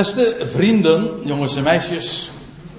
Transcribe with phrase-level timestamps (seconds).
[0.00, 2.30] Beste vrienden, jongens en meisjes,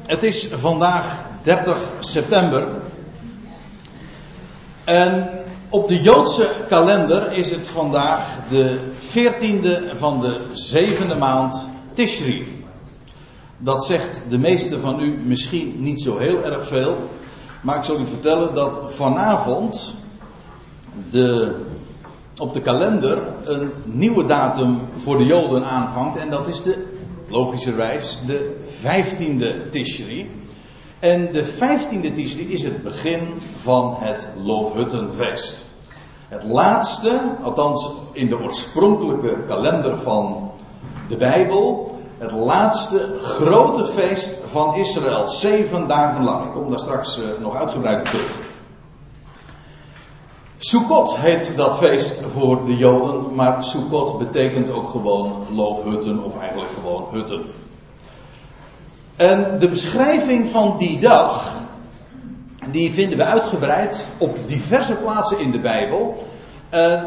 [0.05, 2.67] het is vandaag 30 september.
[4.83, 5.29] En
[5.70, 12.65] op de Joodse kalender is het vandaag de 14e van de zevende maand Tishri.
[13.58, 17.10] Dat zegt de meeste van u misschien niet zo heel erg veel,
[17.62, 19.96] maar ik zal u vertellen dat vanavond
[21.10, 21.56] de
[22.38, 26.18] op de kalender een nieuwe datum voor de Joden aanvangt.
[26.18, 26.91] En dat is de,
[27.32, 30.31] logischerwijs, de 15e Tishri.
[30.99, 35.66] En de 15e Tishri is het begin van het Loofhuttenfeest.
[36.27, 40.52] Het laatste, althans in de oorspronkelijke kalender van
[41.08, 45.27] de Bijbel, het laatste grote feest van Israël.
[45.27, 46.45] Zeven dagen lang.
[46.45, 48.41] Ik kom daar straks eh, nog uitgebreid op terug.
[50.64, 56.72] Sukkot heet dat feest voor de Joden, maar Sukkot betekent ook gewoon loofhutten of eigenlijk
[56.72, 57.42] gewoon hutten.
[59.16, 61.62] En de beschrijving van die dag,
[62.72, 66.28] die vinden we uitgebreid op diverse plaatsen in de Bijbel.
[66.73, 67.03] Uh,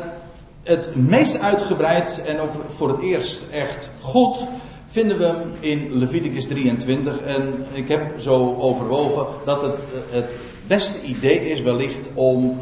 [0.63, 4.47] het meest uitgebreid en ook voor het eerst echt goed
[4.87, 7.21] vinden we hem in Leviticus 23.
[7.21, 9.77] En ik heb zo overwogen dat het
[10.11, 12.61] het beste idee is wellicht om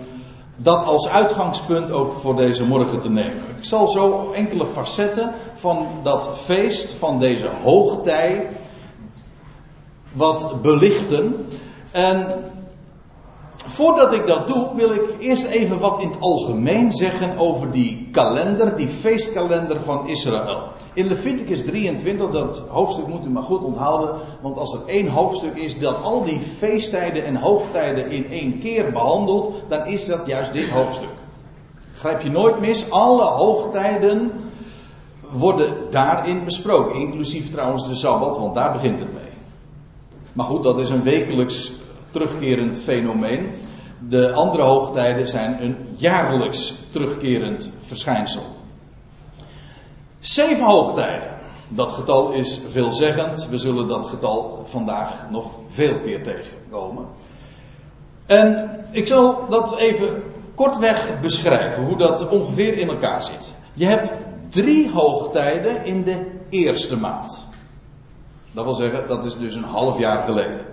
[0.63, 3.45] dat als uitgangspunt ook voor deze morgen te nemen.
[3.59, 8.49] Ik zal zo enkele facetten van dat feest, van deze hoogtij,
[10.13, 11.47] wat belichten.
[11.91, 12.27] En
[13.55, 18.09] voordat ik dat doe, wil ik eerst even wat in het algemeen zeggen over die
[18.13, 20.63] kalender, die feestkalender van Israël.
[20.95, 25.57] In Leviticus 23, dat hoofdstuk moet u maar goed onthouden, want als er één hoofdstuk
[25.57, 30.53] is dat al die feesttijden en hoogtijden in één keer behandelt, dan is dat juist
[30.53, 31.09] dit hoofdstuk.
[31.95, 34.33] Grijp je nooit mis, alle hoogtijden
[35.31, 39.33] worden daarin besproken, inclusief trouwens de Sabbat, want daar begint het mee.
[40.33, 41.73] Maar goed, dat is een wekelijks
[42.11, 43.51] terugkerend fenomeen.
[44.09, 48.43] De andere hoogtijden zijn een jaarlijks terugkerend verschijnsel.
[50.23, 51.29] Zeven hoogtijden.
[51.69, 53.49] Dat getal is veelzeggend.
[53.49, 57.07] We zullen dat getal vandaag nog veel keer tegenkomen.
[58.27, 60.23] En ik zal dat even
[60.55, 63.55] kortweg beschrijven, hoe dat ongeveer in elkaar zit.
[63.73, 64.11] Je hebt
[64.49, 67.47] drie hoogtijden in de eerste maand.
[68.53, 70.67] Dat wil zeggen, dat is dus een half jaar geleden.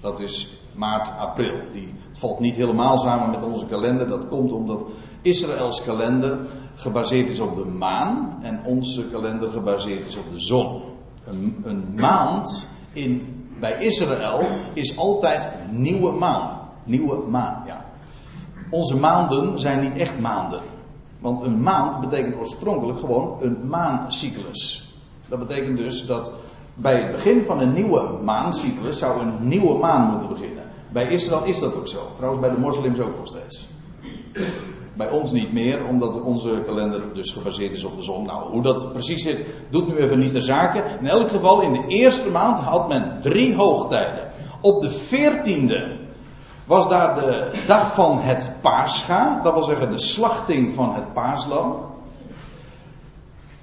[0.00, 1.54] Dat is maart, april.
[1.72, 4.08] Die, het valt niet helemaal samen met onze kalender.
[4.08, 4.84] Dat komt omdat
[5.26, 6.38] Israëls kalender
[6.74, 10.82] gebaseerd is op de maan en onze kalender gebaseerd is op de zon.
[11.26, 14.40] Een, een maand in, bij Israël
[14.72, 16.58] is altijd nieuwe maan.
[16.84, 17.84] Nieuwe maan, ja.
[18.70, 20.62] Onze maanden zijn niet echt maanden.
[21.18, 24.94] Want een maand betekent oorspronkelijk gewoon een maancyclus.
[25.28, 26.32] Dat betekent dus dat
[26.74, 30.64] bij het begin van een nieuwe maancyclus zou een nieuwe maan moeten beginnen.
[30.92, 32.12] Bij Israël is dat ook zo.
[32.16, 33.68] Trouwens bij de moslims ook nog steeds.
[34.96, 38.24] Bij ons niet meer, omdat onze kalender dus gebaseerd is op de zon.
[38.24, 40.84] Nou, hoe dat precies zit, doet nu even niet de zaken.
[41.00, 44.28] In elk geval, in de eerste maand had men drie hoogtijden.
[44.60, 45.96] Op de veertiende
[46.64, 49.40] was daar de dag van het paascha.
[49.42, 51.76] Dat wil zeggen de slachting van het paaslam.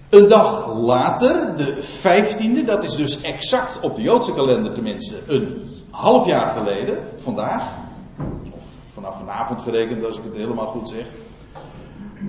[0.10, 5.64] Een dag later, de vijftiende, dat is dus exact op de Joodse kalender tenminste, een
[5.92, 7.64] half jaar geleden, vandaag,
[8.52, 11.06] of vanaf vanavond gerekend als ik het helemaal goed zeg.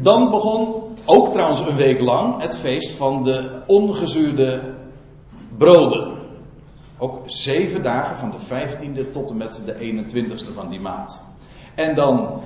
[0.03, 0.75] Dan begon,
[1.05, 4.75] ook trouwens een week lang, het feest van de ongezuurde
[5.56, 6.12] broden.
[6.99, 11.21] Ook zeven dagen van de vijftiende tot en met de 21ste van die maand.
[11.75, 12.41] En dan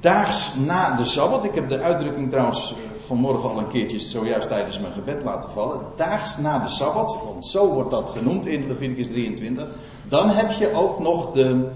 [0.00, 4.80] daags na de Sabbat, ik heb de uitdrukking trouwens vanmorgen al een keertje zojuist tijdens
[4.80, 5.80] mijn gebed laten vallen.
[5.96, 9.68] Daags na de Sabbat, want zo wordt dat genoemd in Leviticus 23.
[10.08, 11.68] Dan heb je ook nog de,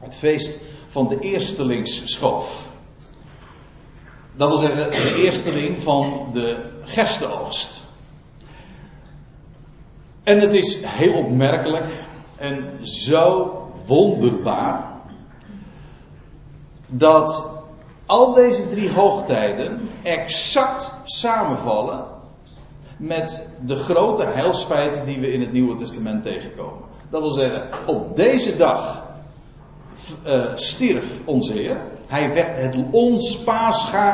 [0.00, 2.71] het feest van de eerstelingsschoof.
[4.36, 7.80] Dat wil zeggen de eersteling van de gerstenoogst.
[10.22, 12.04] En het is heel opmerkelijk
[12.36, 13.56] en zo
[13.86, 14.92] wonderbaar
[16.86, 17.52] dat
[18.06, 22.04] al deze drie hoogtijden exact samenvallen
[22.96, 26.82] met de grote heilsfeiten die we in het Nieuwe Testament tegenkomen.
[27.10, 29.02] Dat wil zeggen, op deze dag
[30.26, 31.80] uh, stierf onze Heer.
[32.12, 33.44] Hij werd, het ons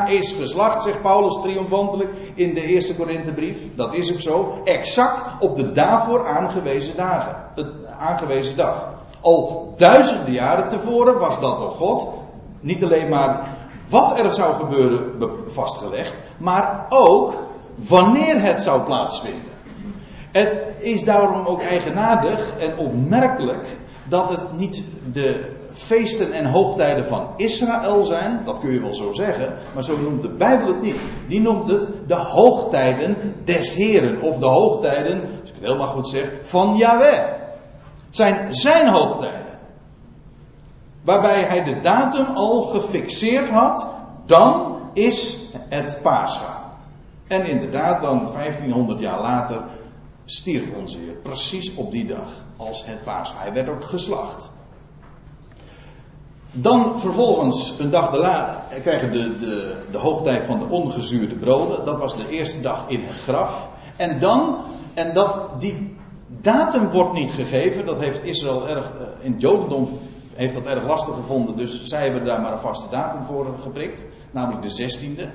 [0.07, 3.75] is geslacht, zegt Paulus triomfantelijk in de eerste Korinthebrief.
[3.75, 4.61] Dat is ook zo.
[4.63, 7.35] Exact op de daarvoor aangewezen dagen.
[7.55, 7.67] Het
[7.97, 8.89] aangewezen dag.
[9.21, 12.07] Al duizenden jaren tevoren was dat door God
[12.59, 13.57] niet alleen maar
[13.89, 17.37] wat er zou gebeuren vastgelegd, maar ook
[17.75, 19.51] wanneer het zou plaatsvinden.
[20.31, 27.27] Het is daarom ook eigenaardig en opmerkelijk dat het niet de feesten en hoogtijden van
[27.35, 31.01] Israël zijn, dat kun je wel zo zeggen, maar zo noemt de Bijbel het niet.
[31.27, 36.07] Die noemt het de hoogtijden des Heren, of de hoogtijden, als ik het helemaal goed
[36.07, 37.25] zeg, van Yahweh.
[38.05, 39.57] Het zijn zijn hoogtijden.
[41.01, 43.87] Waarbij hij de datum al gefixeerd had,
[44.25, 46.69] dan is het Pascha.
[47.27, 49.63] En inderdaad, dan 1500 jaar later
[50.25, 52.27] stierf onze Heer precies op die dag
[52.57, 53.35] als het Pascha.
[53.39, 54.48] Hij werd ook geslacht.
[56.51, 61.85] Dan vervolgens, een dag daarna, krijgen de, de, de hoogtijd van de ongezuurde broden.
[61.85, 63.69] Dat was de eerste dag in het graf.
[63.95, 64.57] En dan,
[64.93, 65.95] en dat, die
[66.41, 67.85] datum wordt niet gegeven.
[67.85, 69.89] Dat heeft Israël erg, eh, in het Jodendom
[70.33, 71.57] heeft dat erg lastig gevonden.
[71.57, 74.05] Dus zij hebben daar maar een vaste datum voor geprikt.
[74.31, 75.29] Namelijk de 16e.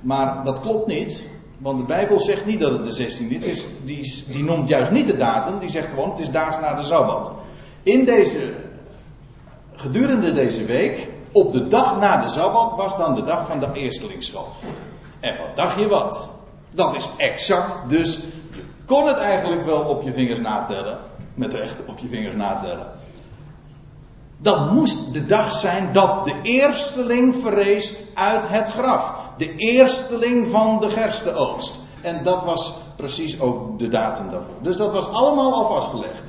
[0.00, 1.26] Maar dat klopt niet.
[1.58, 3.66] Want de Bijbel zegt niet dat het de 16e is.
[3.84, 5.58] Die, die noemt juist niet de datum.
[5.58, 7.32] Die zegt gewoon het is daags na de Sabbat.
[7.82, 8.52] In deze
[9.76, 13.72] gedurende deze week, op de dag na de Sabbat, was dan de dag van de
[13.72, 14.62] eerstelingsschoof.
[15.20, 16.30] En wat dacht je wat?
[16.70, 18.14] Dat is exact, dus
[18.50, 20.98] je kon het eigenlijk wel op je vingers natellen.
[21.34, 22.86] Met recht op je vingers natellen.
[24.38, 29.14] Dat moest de dag zijn dat de eersteling verrees uit het graf.
[29.36, 31.74] De eersteling van de gerstenoogst.
[32.00, 34.54] En dat was precies ook de datum daarvoor.
[34.62, 36.22] Dus dat was allemaal al vastgelegd.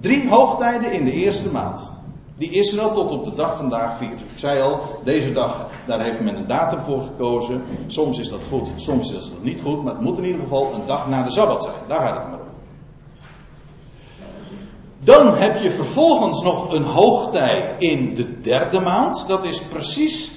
[0.00, 1.92] Drie hoogtijden in de eerste maand.
[2.36, 4.20] Die Israël tot op de dag vandaag viert.
[4.20, 7.62] Ik zei al, deze dag, daar heeft men een datum voor gekozen.
[7.86, 9.82] Soms is dat goed, soms is dat niet goed.
[9.82, 11.74] Maar het moet in ieder geval een dag na de Sabbat zijn.
[11.88, 12.44] Daar gaat het maar om.
[15.00, 19.28] Dan heb je vervolgens nog een hoogtij in de derde maand.
[19.28, 20.32] Dat is precies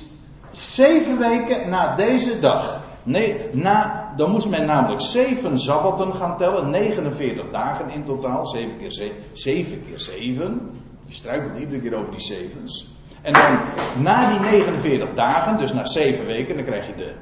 [0.51, 2.81] zeven weken na deze dag.
[3.03, 6.69] Nee, na, dan moest men namelijk zeven sabbatten gaan tellen.
[6.69, 8.47] 49 dagen in totaal.
[8.47, 9.15] Zeven keer zeven.
[9.33, 10.71] Zeven keer zeven.
[11.07, 12.87] Je struikelt iedere keer over die zevens.
[13.21, 13.59] En dan
[14.01, 17.13] na die 49 dagen, dus na zeven weken, dan krijg je de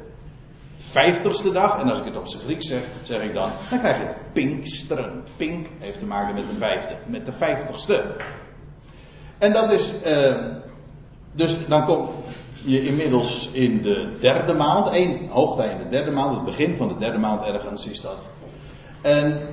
[0.77, 1.81] vijftigste dag.
[1.81, 5.23] En als ik het op zijn Grieks zeg, zeg ik dan, dan krijg je Pinksteren.
[5.37, 8.15] Pink heeft te maken met de vijfde, met de vijftigste.
[9.37, 10.35] En dat is, uh,
[11.31, 12.09] dus dan kom
[12.63, 16.87] je inmiddels in de derde maand, één hoogtij in de derde maand, het begin van
[16.87, 18.27] de derde maand ergens is dat.
[19.01, 19.47] En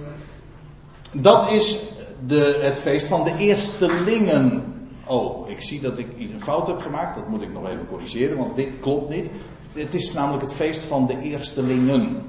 [1.13, 1.93] dat is
[2.27, 4.65] de, het feest van de eerstelingen.
[5.07, 7.17] Oh, ik zie dat ik iets een fout heb gemaakt.
[7.17, 9.31] Dat moet ik nog even corrigeren, want dit klopt niet.
[9.73, 12.23] Het is namelijk het feest van de eerstelingen.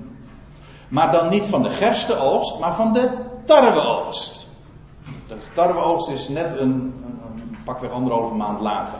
[0.87, 4.47] Maar dan niet van de gerstenoogst, maar van de tarweoogst.
[5.27, 8.99] De tarweoogst is net een, een, pakweg anderhalve maand later.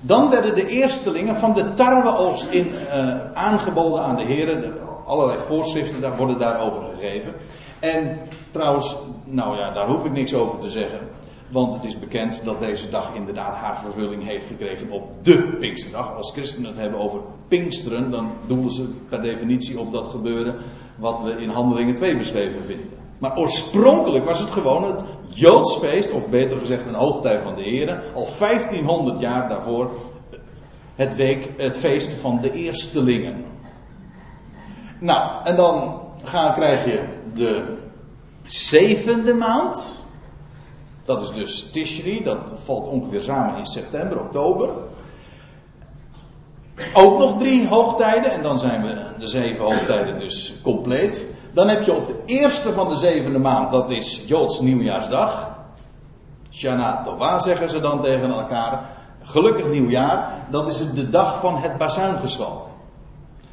[0.00, 4.74] Dan werden de eerstelingen van de tarweoogst in, uh, aangeboden aan de heren.
[5.06, 7.34] Allerlei voorschriften daar worden daarover gegeven.
[7.82, 8.16] En
[8.50, 10.98] trouwens, nou ja, daar hoef ik niks over te zeggen.
[11.48, 16.16] Want het is bekend dat deze dag inderdaad haar vervulling heeft gekregen op de Pinksterdag.
[16.16, 20.54] Als christenen het hebben over Pinksteren, dan doelen ze per definitie op dat gebeuren
[20.96, 22.88] wat we in Handelingen 2 beschreven vinden.
[23.18, 27.62] Maar oorspronkelijk was het gewoon het Joods feest, of beter gezegd een hoogtij van de
[27.62, 29.90] Heren, al 1500 jaar daarvoor
[30.94, 33.44] het, week, het feest van de eerstelingen.
[34.98, 37.04] Nou, en dan ga, krijg je
[37.34, 37.76] de
[38.44, 40.00] zevende maand.
[41.04, 44.68] Dat is dus Tishri, dat valt ongeveer samen in september, oktober.
[46.94, 51.24] Ook nog drie hoogtijden en dan zijn we de zeven hoogtijden dus compleet.
[51.52, 55.50] Dan heb je op de eerste van de zevende maand, dat is Joods nieuwjaarsdag.
[56.50, 58.84] Shana Tova zeggen ze dan tegen elkaar.
[59.22, 62.71] Gelukkig nieuwjaar, dat is de dag van het bazuingeschal.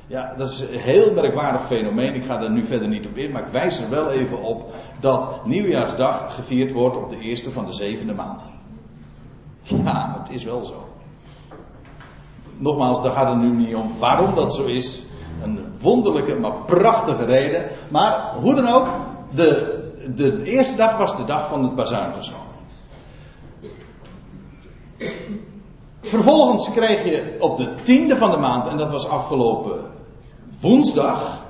[0.10, 2.14] Ja, dat is een heel merkwaardig fenomeen.
[2.16, 4.74] Ik ga er nu verder niet op in, maar ik wijs er wel even op
[5.00, 8.52] dat Nieuwjaarsdag gevierd wordt op de eerste van de zevende maand.
[9.62, 10.88] Ja, het is wel zo.
[12.58, 15.06] Nogmaals, daar gaat het nu niet om waarom dat zo is.
[15.44, 17.66] Een wonderlijke, maar prachtige reden.
[17.90, 18.88] Maar hoe dan ook,
[19.36, 19.80] de,
[20.16, 22.44] de eerste dag was de dag van het bazuingeschal.
[26.02, 29.98] Vervolgens kreeg je op de tiende van de maand, en dat was afgelopen
[30.60, 31.46] woensdag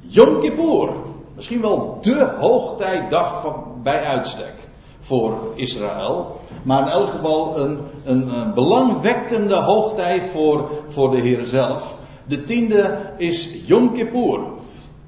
[0.00, 0.90] Yom Kippur.
[1.34, 4.54] Misschien wel de hoogtijdag van, bij uitstek
[5.00, 6.40] voor Israël.
[6.62, 11.96] Maar in elk geval een, een, een belangwekkende hoogtij voor, voor de Heer zelf.
[12.26, 14.40] De tiende is Yom Kippur.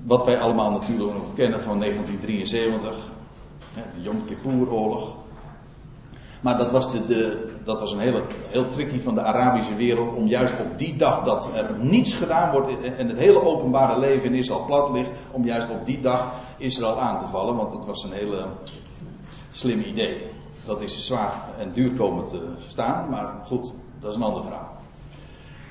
[0.03, 2.97] Wat wij allemaal natuurlijk nog kennen van 1973.
[3.75, 5.15] De Yom Kippur-oorlog.
[6.47, 10.15] Maar dat was, de, dat was een hele, heel tricky van de Arabische wereld.
[10.15, 12.69] Om juist op die dag dat er niets gedaan wordt.
[12.99, 15.11] En het hele openbare leven in Israël plat ligt.
[15.31, 17.57] Om juist op die dag Israël aan te vallen.
[17.57, 18.47] Want dat was een hele
[19.51, 20.27] slim idee.
[20.65, 23.11] Dat is zwaar en duur komen te staan.
[23.11, 24.77] Maar goed, dat is een ander verhaal.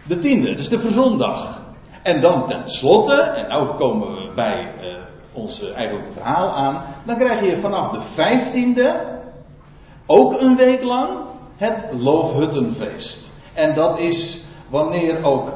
[0.08, 1.60] De tiende, dus de verzondag.
[2.04, 4.98] En dan tenslotte, en nu komen we bij uh,
[5.34, 6.84] ons eigenlijke verhaal aan.
[7.06, 9.14] Dan krijg je vanaf de vijftiende
[10.06, 11.18] ook een week lang
[11.56, 13.32] het Loofhuttenfeest.
[13.54, 15.54] En dat is wanneer ook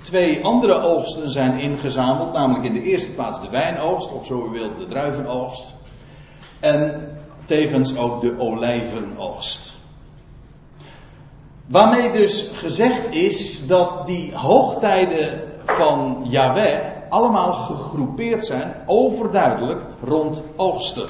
[0.00, 4.50] twee andere oogsten zijn ingezameld, namelijk in de eerste plaats de wijnoogst, of zo u
[4.50, 5.74] wilt de druivenoogst.
[6.60, 7.08] En
[7.44, 9.76] tevens ook de olijvenoogst.
[11.66, 21.08] Waarmee dus gezegd is dat die hoogtijden van Yahweh allemaal gegroepeerd zijn, overduidelijk rond oogsten.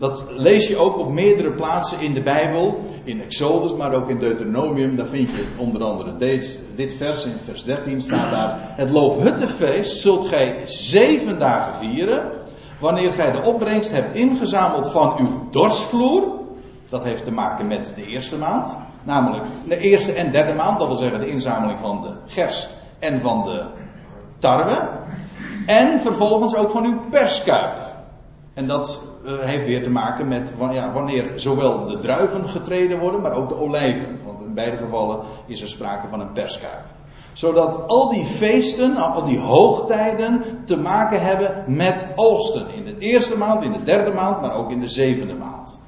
[0.00, 2.84] Dat lees je ook op meerdere plaatsen in de Bijbel.
[3.04, 4.96] In Exodus, maar ook in Deuteronomium.
[4.96, 7.24] Daar vind je onder andere deze, dit vers.
[7.24, 8.58] In vers 13 staat daar.
[8.60, 12.32] Het loofhuttenfeest zult gij zeven dagen vieren.
[12.78, 16.28] Wanneer gij de opbrengst hebt ingezameld van uw dorsvloer.
[16.88, 18.76] Dat heeft te maken met de eerste maand.
[19.02, 20.78] Namelijk de eerste en derde maand.
[20.78, 23.64] Dat wil zeggen de inzameling van de gerst en van de
[24.38, 24.88] tarwe.
[25.66, 27.89] En vervolgens ook van uw perskuip.
[28.60, 30.52] En dat uh, heeft weer te maken met
[30.92, 34.18] wanneer zowel de druiven getreden worden, maar ook de olijven.
[34.24, 36.84] Want in beide gevallen is er sprake van een perskuip.
[37.32, 42.66] Zodat al die feesten, al die hoogtijden te maken hebben met oogsten.
[42.74, 45.78] In de eerste maand, in de derde maand, maar ook in de zevende maand.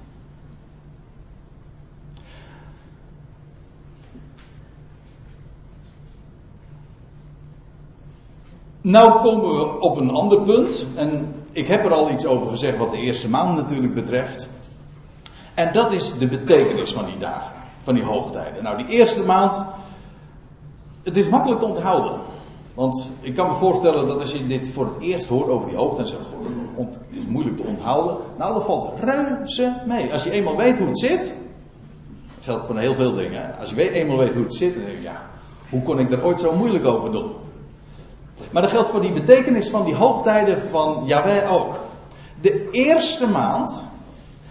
[8.80, 10.86] Nou komen we op een ander punt.
[10.94, 14.48] En ik heb er al iets over gezegd wat de eerste maand natuurlijk betreft.
[15.54, 18.62] En dat is de betekenis van die dagen, van die hoogtijden.
[18.62, 19.64] Nou, die eerste maand,
[21.02, 22.20] het is makkelijk te onthouden.
[22.74, 25.76] Want ik kan me voorstellen dat als je dit voor het eerst hoort over die
[25.76, 28.16] hoogte en zegt, goh, dat is moeilijk te onthouden.
[28.38, 30.12] Nou, dat valt reuze mee.
[30.12, 31.34] Als je eenmaal weet hoe het zit,
[32.40, 33.58] geldt voor heel veel dingen.
[33.58, 35.22] Als je eenmaal weet hoe het zit, dan denk je, ja,
[35.70, 37.32] hoe kon ik er ooit zo moeilijk over doen?
[38.52, 41.80] Maar dat geldt voor die betekenis van die hoogtijden van Yahweh ook.
[42.40, 43.86] De eerste maand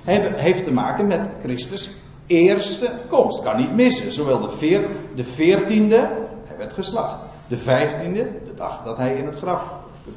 [0.03, 1.91] heeft te maken met Christus
[2.31, 3.41] eerste komst.
[3.41, 4.12] Kan niet missen.
[4.12, 5.98] Zowel de, veer, de veertiende,
[6.46, 7.24] hij werd geslacht.
[7.48, 9.63] De vijftiende, de dag dat hij in het graf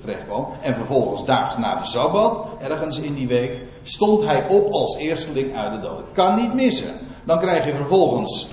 [0.00, 0.46] terecht kwam.
[0.60, 5.56] En vervolgens daags na de Sabbat, ergens in die week, stond hij op als eersteling
[5.56, 6.02] uit de dood.
[6.12, 6.94] Kan niet missen.
[7.24, 8.48] Dan krijg je vervolgens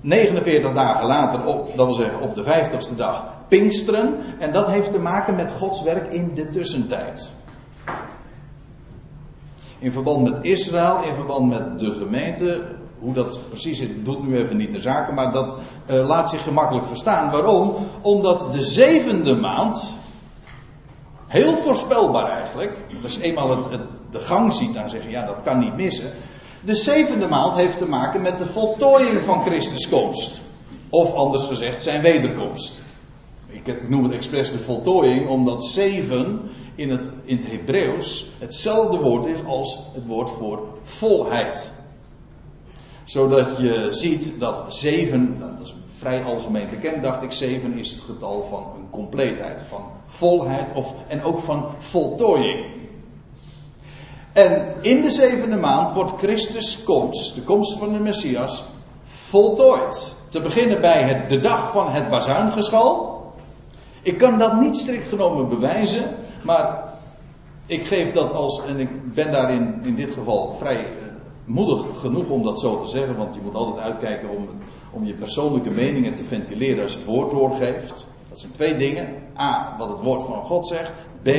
[0.00, 4.14] 49 dagen later, op, dat wil zeggen op de 50ste dag, Pinksteren.
[4.38, 7.32] En dat heeft te maken met Gods werk in de tussentijd.
[9.78, 12.76] In verband met Israël, in verband met de gemeente.
[12.98, 15.14] Hoe dat precies zit, doet nu even niet de zaken.
[15.14, 15.56] Maar dat
[15.90, 17.30] uh, laat zich gemakkelijk verstaan.
[17.30, 17.74] Waarom?
[18.00, 19.96] Omdat de zevende maand.
[21.26, 22.84] Heel voorspelbaar eigenlijk.
[23.02, 25.76] Als je eenmaal het, het, de gang ziet, dan zeg je ja, dat kan niet
[25.76, 26.10] missen.
[26.64, 30.40] De zevende maand heeft te maken met de voltooiing van Christus komst.
[30.90, 32.82] Of anders gezegd, zijn wederkomst.
[33.50, 39.26] Ik noem het expres de voltooiing, omdat zeven in het, in het Hebreeuws hetzelfde woord
[39.26, 41.72] is als het woord voor volheid.
[43.04, 47.90] Zodat je ziet dat zeven, nou, dat is vrij algemeen bekend, dacht ik, zeven is
[47.90, 52.77] het getal van een compleetheid, van volheid of, en ook van voltooiing.
[54.38, 58.64] En in de zevende maand wordt Christus komst, de komst van de Messias,
[59.04, 60.14] voltooid.
[60.28, 63.22] Te beginnen bij het, de dag van het bazuingeschal.
[64.02, 66.94] Ik kan dat niet strikt genomen bewijzen, maar
[67.66, 70.84] ik geef dat als, en ik ben daarin in dit geval vrij eh,
[71.44, 74.48] moedig genoeg om dat zo te zeggen, want je moet altijd uitkijken om,
[74.90, 78.06] om je persoonlijke meningen te ventileren als je het woord doorgeeft.
[78.28, 79.08] Dat zijn twee dingen.
[79.38, 80.92] A, wat het woord van God zegt.
[81.22, 81.30] B,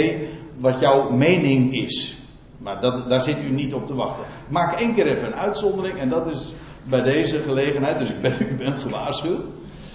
[0.58, 2.19] wat jouw mening is.
[2.60, 4.26] Maar dat, daar zit u niet op te wachten.
[4.48, 8.36] maak één keer even een uitzondering en dat is bij deze gelegenheid, dus ik ben,
[8.52, 9.44] u bent gewaarschuwd.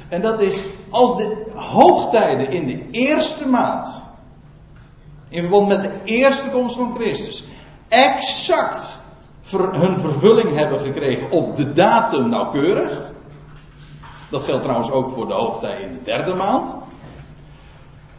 [0.09, 4.05] En dat is als de hoogtijden in de eerste maand,
[5.29, 7.45] in verband met de eerste komst van Christus,
[7.89, 9.03] exact
[9.51, 13.13] hun vervulling hebben gekregen op de datum nauwkeurig.
[14.31, 16.75] Dat geldt trouwens ook voor de hoogtij in de derde maand.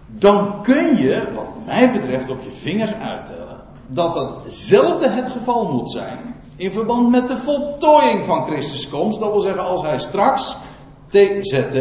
[0.08, 3.45] Dan kun je, wat mij betreft, op je vingers uittellen
[3.88, 9.20] dat hetzelfde het geval moet zijn in verband met de voltooiing van Christus komst.
[9.20, 10.56] Dat wil zeggen, als hij straks
[11.08, 11.78] TZT,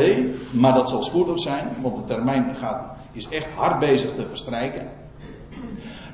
[0.50, 4.88] maar dat zal spoedig zijn, want de termijn gaat, is echt hard bezig te verstrijken.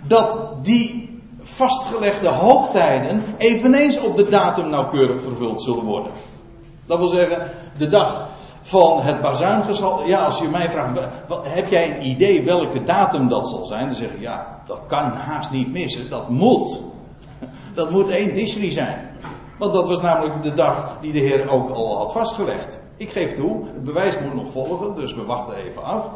[0.06, 6.12] Dat die vastgelegde hoogtijden eveneens op de datum nauwkeurig vervuld zullen worden.
[6.86, 8.28] Dat wil zeggen, de dag
[8.62, 10.06] van het bazuingeschal.
[10.06, 11.00] Ja, als je mij vraagt,
[11.42, 13.86] heb jij een idee welke datum dat zal zijn?
[13.86, 16.10] Dan zeg ik, ja, dat kan haast niet missen.
[16.10, 16.80] Dat moet.
[17.74, 19.10] Dat moet één Tishri zijn.
[19.58, 22.78] Want dat was namelijk de dag die de Heer ook al had vastgelegd.
[22.96, 26.10] Ik geef toe, het bewijs moet nog volgen, dus we wachten even af.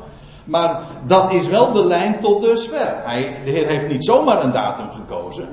[0.45, 2.95] Maar dat is wel de lijn tot dusver.
[3.05, 5.49] Hij, de Heer heeft niet zomaar een datum gekozen.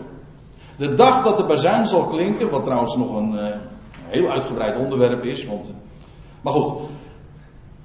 [0.78, 3.46] De dag dat de bazuin zal klinken, wat trouwens nog een uh,
[4.08, 5.74] heel uitgebreid onderwerp is, want,
[6.42, 6.74] maar goed.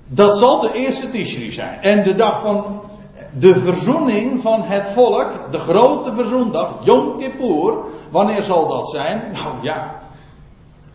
[0.06, 1.80] Dat zal de eerste Tishri zijn.
[1.80, 2.80] En de dag van
[3.38, 7.78] de verzoening van het volk, de grote verzoendag, Yom Kippur,
[8.10, 9.22] wanneer zal dat zijn?
[9.32, 10.00] Nou ja,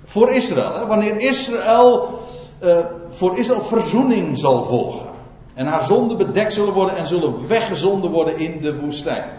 [0.04, 0.74] voor Israël.
[0.74, 0.86] Hè?
[0.86, 2.20] Wanneer Israël,
[2.64, 2.78] uh,
[3.10, 5.10] voor Israël verzoening zal volgen.
[5.54, 9.30] En haar zonden bedekt zullen worden en zullen weggezonden worden in de woestijn.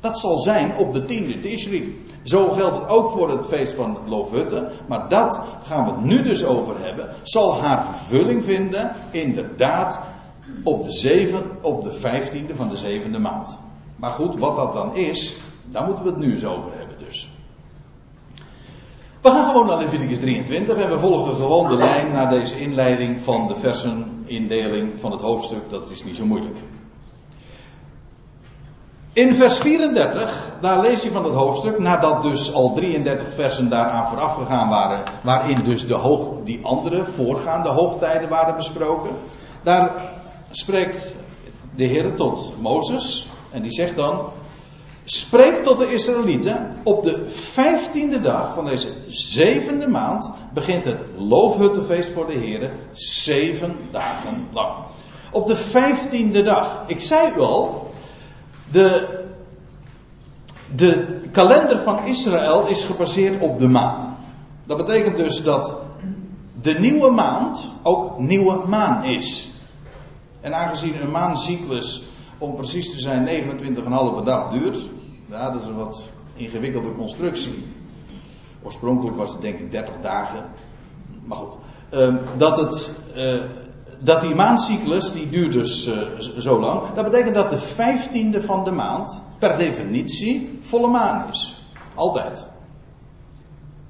[0.00, 2.04] Dat zal zijn op de tiende Tishri.
[2.22, 4.70] Zo geldt het ook voor het feest van Loofhutten.
[4.86, 7.08] Maar dat gaan we het nu dus over hebben.
[7.22, 10.00] Zal haar vervulling vinden, inderdaad,
[10.62, 13.58] op de, op de vijftiende van de zevende maand.
[13.96, 17.28] Maar goed, wat dat dan is, daar moeten we het nu eens over hebben dus.
[19.20, 23.20] We gaan gewoon naar Leviticus 23 en we volgen gewoon de lijn naar deze inleiding
[23.20, 25.70] van de versenindeling van het hoofdstuk.
[25.70, 26.56] Dat is niet zo moeilijk.
[29.12, 34.08] In vers 34, daar lees je van het hoofdstuk, nadat dus al 33 versen daaraan
[34.08, 39.10] vooraf gegaan waren, waarin dus de hoog, die andere voorgaande hoogtijden waren besproken.
[39.62, 39.92] Daar
[40.50, 41.14] spreekt
[41.76, 44.20] de Heer tot Mozes en die zegt dan,
[45.04, 52.10] spreek tot de Israëlieten, op de vijftiende dag van deze zevende maand begint het loofhuttenfeest
[52.10, 54.72] voor de Heer, zeven dagen lang.
[55.32, 57.89] Op de vijftiende dag, ik zei wel,
[58.70, 59.18] de,
[60.74, 64.16] de kalender van Israël is gebaseerd op de maan.
[64.66, 65.82] Dat betekent dus dat
[66.62, 69.50] de nieuwe maand ook nieuwe maan is.
[70.40, 72.02] En aangezien een maancyclus,
[72.38, 74.78] om precies te zijn, 29,5 dag duurt.
[75.26, 76.02] Ja, dat is een wat
[76.34, 77.66] ingewikkelde constructie.
[78.62, 80.44] Oorspronkelijk was het denk ik 30 dagen.
[81.24, 81.52] Maar goed.
[81.90, 82.90] Uh, dat het.
[83.16, 83.42] Uh,
[84.00, 85.94] dat die maancyclus, die duurt dus uh,
[86.38, 86.94] zo lang.
[86.94, 91.62] Dat betekent dat de vijftiende van de maand per definitie volle maan is.
[91.94, 92.48] Altijd.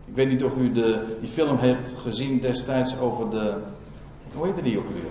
[0.05, 3.55] Ik weet niet of u de, die film hebt gezien destijds over de.
[4.35, 5.11] Hoe heette die ook weer?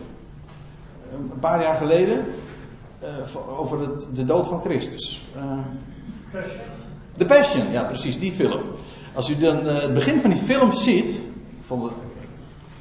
[1.13, 2.25] Een paar jaar geleden.
[3.03, 5.25] Uh, over het, de dood van Christus.
[5.35, 6.41] Uh,
[7.17, 8.61] The Passion, ja precies, die film.
[9.13, 11.27] Als u dan het begin van die film ziet.
[11.67, 12.08] Het, ik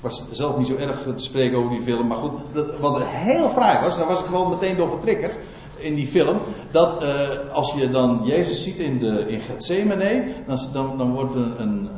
[0.01, 3.49] was zelf niet zo erg te spreken over die film, maar goed, dat, wat heel
[3.49, 5.39] fraai was, daar was ik gewoon meteen door getriggerd
[5.79, 6.39] in die film,
[6.71, 11.35] dat uh, als je dan Jezus ziet in, de, in Gethsemane, dan, dan, dan wordt
[11.35, 11.89] een, een,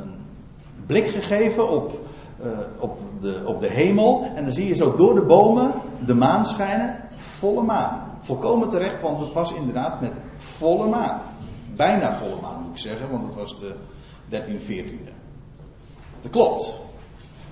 [0.87, 1.93] blik gegeven op,
[2.45, 5.73] uh, op, de, op de hemel en dan zie je zo door de bomen
[6.05, 8.09] de maan schijnen, volle maan.
[8.21, 11.21] Volkomen terecht, want het was inderdaad met volle maan.
[11.77, 13.75] Bijna volle maan moet ik zeggen, want het was de
[14.29, 15.13] 13, 14e.
[16.21, 16.81] Dat klopt.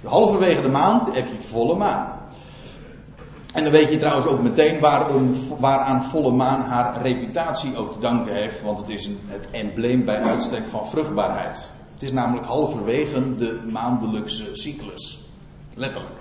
[0.05, 2.19] Halverwege de maand heb je volle maan.
[3.53, 7.99] En dan weet je trouwens ook meteen waarom, waaraan volle maan haar reputatie ook te
[7.99, 8.63] danken heeft.
[8.63, 11.73] Want het is een, het embleem bij uitstek van vruchtbaarheid.
[11.93, 15.19] Het is namelijk halverwege de maandelijkse cyclus.
[15.75, 16.21] Letterlijk.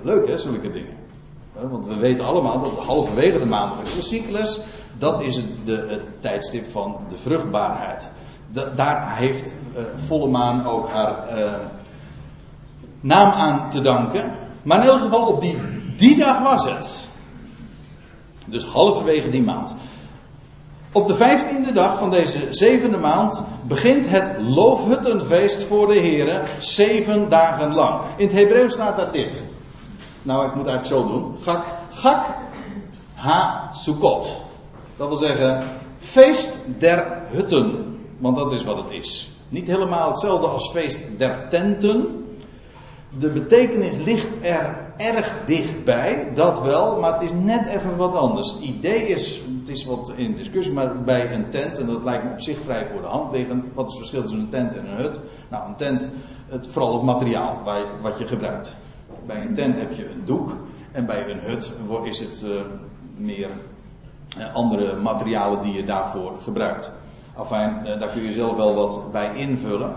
[0.00, 0.96] Leuk hè, zulke dingen.
[1.52, 4.60] Want we weten allemaal dat halverwege de maandelijkse cyclus,
[4.98, 8.10] dat is het, de, het tijdstip van de vruchtbaarheid
[8.76, 11.54] daar heeft uh, volle maan ook haar uh,
[13.00, 14.32] naam aan te danken.
[14.62, 15.58] Maar in elk geval op die,
[15.96, 17.08] die dag was het.
[18.46, 19.74] Dus halverwege die maand.
[20.92, 27.28] Op de vijftiende dag van deze zevende maand begint het loofhuttenfeest voor de heren zeven
[27.28, 28.00] dagen lang.
[28.16, 29.42] In het Hebreeuws staat daar dit.
[30.22, 31.36] Nou, ik moet eigenlijk zo doen.
[31.42, 32.26] Gak, gak
[33.14, 34.40] ha sukkot.
[34.96, 35.64] Dat wil zeggen,
[35.98, 37.87] feest der hutten.
[38.18, 39.30] Want dat is wat het is.
[39.48, 42.24] Niet helemaal hetzelfde als feest der tenten.
[43.18, 48.52] De betekenis ligt er erg dichtbij, dat wel, maar het is net even wat anders.
[48.52, 52.24] Het idee is, het is wat in discussie, maar bij een tent, en dat lijkt
[52.24, 53.64] me op zich vrij voor de hand liggend.
[53.74, 55.20] Wat is het verschil tussen een tent en een hut?
[55.48, 56.10] Nou, een tent,
[56.46, 57.58] het, vooral het materiaal
[58.02, 58.74] wat je gebruikt.
[59.26, 60.50] Bij een tent heb je een doek,
[60.92, 62.60] en bij een hut is het uh,
[63.16, 63.50] meer
[64.38, 66.92] uh, andere materialen die je daarvoor gebruikt.
[67.38, 69.96] Enfin, eh, daar kun je zelf wel wat bij invullen.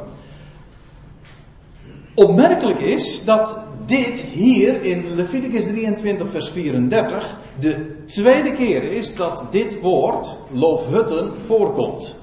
[2.13, 9.45] Opmerkelijk is dat dit hier in Leviticus 23, vers 34 de tweede keer is dat
[9.49, 12.15] dit woord, loofhutten, voorkomt.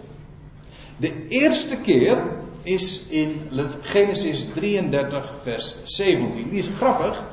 [0.97, 2.19] De eerste keer
[2.63, 3.51] is in
[3.81, 6.49] Genesis 33, vers 17.
[6.51, 7.25] Die is grappig,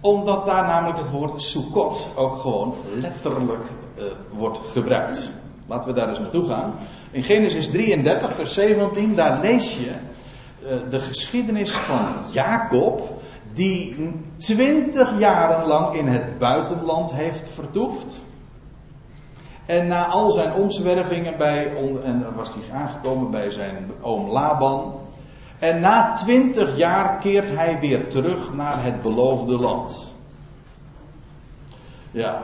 [0.00, 3.64] omdat daar namelijk het woord Sukkot ook gewoon letterlijk
[3.98, 5.30] uh, wordt gebruikt.
[5.66, 6.74] Laten we daar eens naartoe gaan.
[7.12, 9.90] In Genesis 33, vers 17, daar lees je
[10.64, 13.20] uh, de geschiedenis van Jacob,
[13.52, 18.24] die twintig jaren lang in het buitenland heeft vertoefd.
[19.66, 25.00] En na al zijn omzwervingen bij, en was hij aangekomen bij zijn oom Laban.
[25.58, 30.12] En na twintig jaar keert hij weer terug naar het beloofde land.
[32.10, 32.42] Ja.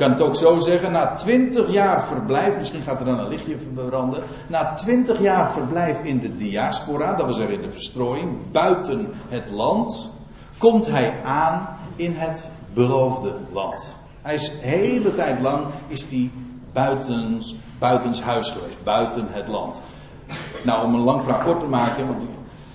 [0.00, 3.56] Kan het ook zo zeggen, na twintig jaar verblijf, misschien gaat er dan een lichtje
[3.88, 4.22] branden.
[4.46, 9.50] Na twintig jaar verblijf in de diaspora, dat wil zeggen in de verstrooiing, buiten het
[9.50, 10.10] land,
[10.58, 13.96] komt hij aan in het beloofde land.
[14.22, 16.32] Hij is hele tijd lang is die
[16.72, 19.80] buitens, buitens huis geweest, buiten het land.
[20.62, 22.22] Nou, om een lang verhaal kort te maken, want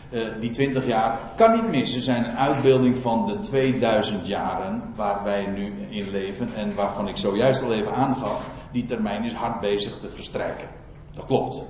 [0.10, 5.24] uh, die 20 jaar kan niet missen, zijn een uitbeelding van de 2000 jaren waar
[5.24, 9.60] wij nu in leven en waarvan ik zojuist al even aangaf, die termijn is hard
[9.60, 10.68] bezig te verstrijken.
[11.14, 11.64] Dat klopt.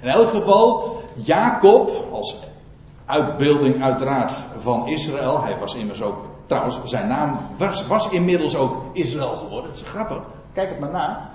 [0.00, 2.36] In elk geval, Jacob, als
[3.06, 8.82] uitbeelding uiteraard van Israël, hij was immers ook Trouwens, zijn naam was, was inmiddels ook
[8.92, 9.70] Israël geworden.
[9.70, 10.22] Dat is grappig.
[10.52, 11.30] Kijk het maar na.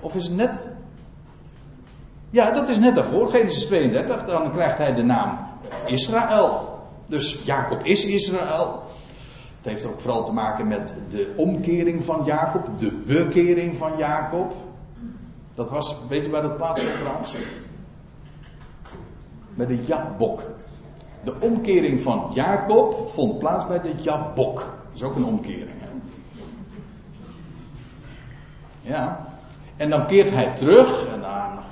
[0.00, 0.68] Of is het net.
[2.32, 4.24] Ja, dat is net daarvoor, Genesis 32.
[4.24, 5.38] Dan krijgt hij de naam
[5.86, 6.80] Israël.
[7.06, 8.82] Dus Jacob is Israël.
[9.56, 14.52] Het heeft ook vooral te maken met de omkering van Jacob, de bekering van Jacob.
[15.54, 17.36] Dat was, weet je waar dat plaatsvond trouwens?
[19.54, 20.42] Bij de Jabok.
[21.24, 24.56] De omkering van Jacob vond plaats bij de Jabok.
[24.56, 25.80] Dat is ook een omkering.
[25.80, 25.88] Hè?
[28.80, 29.26] Ja.
[29.76, 31.06] En dan keert hij terug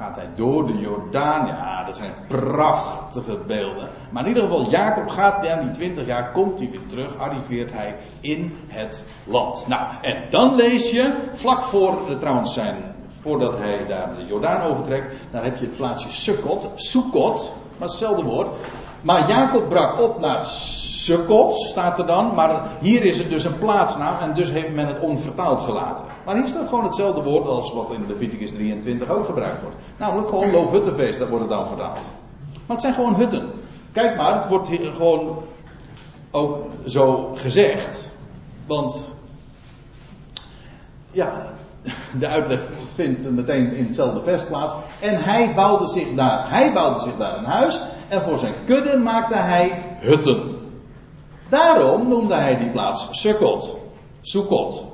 [0.00, 1.46] gaat hij door de Jordaan.
[1.46, 3.88] Ja, dat zijn prachtige beelden.
[4.10, 7.72] Maar in ieder geval, Jacob gaat na die 20 jaar, komt hij weer terug, arriveert
[7.72, 9.66] hij in het land.
[9.66, 12.76] Nou, en dan lees je, vlak voor, trouwens zijn,
[13.20, 18.22] voordat hij daar de Jordaan overtrekt, daar heb je het plaatsje Sukkot, Sukkot, maar hetzelfde
[18.22, 18.48] woord.
[19.00, 22.34] Maar Jacob brak op naar Sukkot, staat er dan.
[22.34, 26.04] Maar hier is het dus een plaatsnaam en dus heeft men het onvertaald gelaten.
[26.24, 29.76] Maar hier staat gewoon hetzelfde woord als wat in Leviticus 23 ook gebruikt wordt.
[29.96, 32.10] Namelijk gewoon loofhuttenfeest, dat wordt het dan vertaald.
[32.52, 33.50] Maar het zijn gewoon hutten.
[33.92, 35.42] Kijk maar, het wordt hier gewoon
[36.30, 38.10] ook zo gezegd.
[38.66, 39.08] Want,
[41.10, 41.52] ja,
[42.18, 42.60] de uitleg
[42.94, 44.74] vindt meteen in hetzelfde vers plaats.
[44.98, 48.98] En hij bouwde zich daar, hij bouwde zich daar een huis en voor zijn kudde
[48.98, 50.58] maakte hij hutten.
[51.48, 53.76] Daarom noemde hij die plaats Sukkot.
[54.20, 54.84] Sukkot.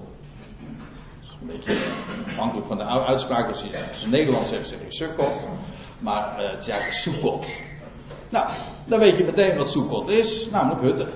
[1.47, 1.77] Een beetje
[2.27, 3.69] afhankelijk van de uitspraak, als je
[4.05, 5.47] in Nederlands zegt, zeg je Sukkot.
[5.99, 7.63] Maar uh, het is eigenlijk.
[8.29, 8.49] Nou,
[8.85, 11.09] dan weet je meteen wat Sukkot is, namelijk hutten.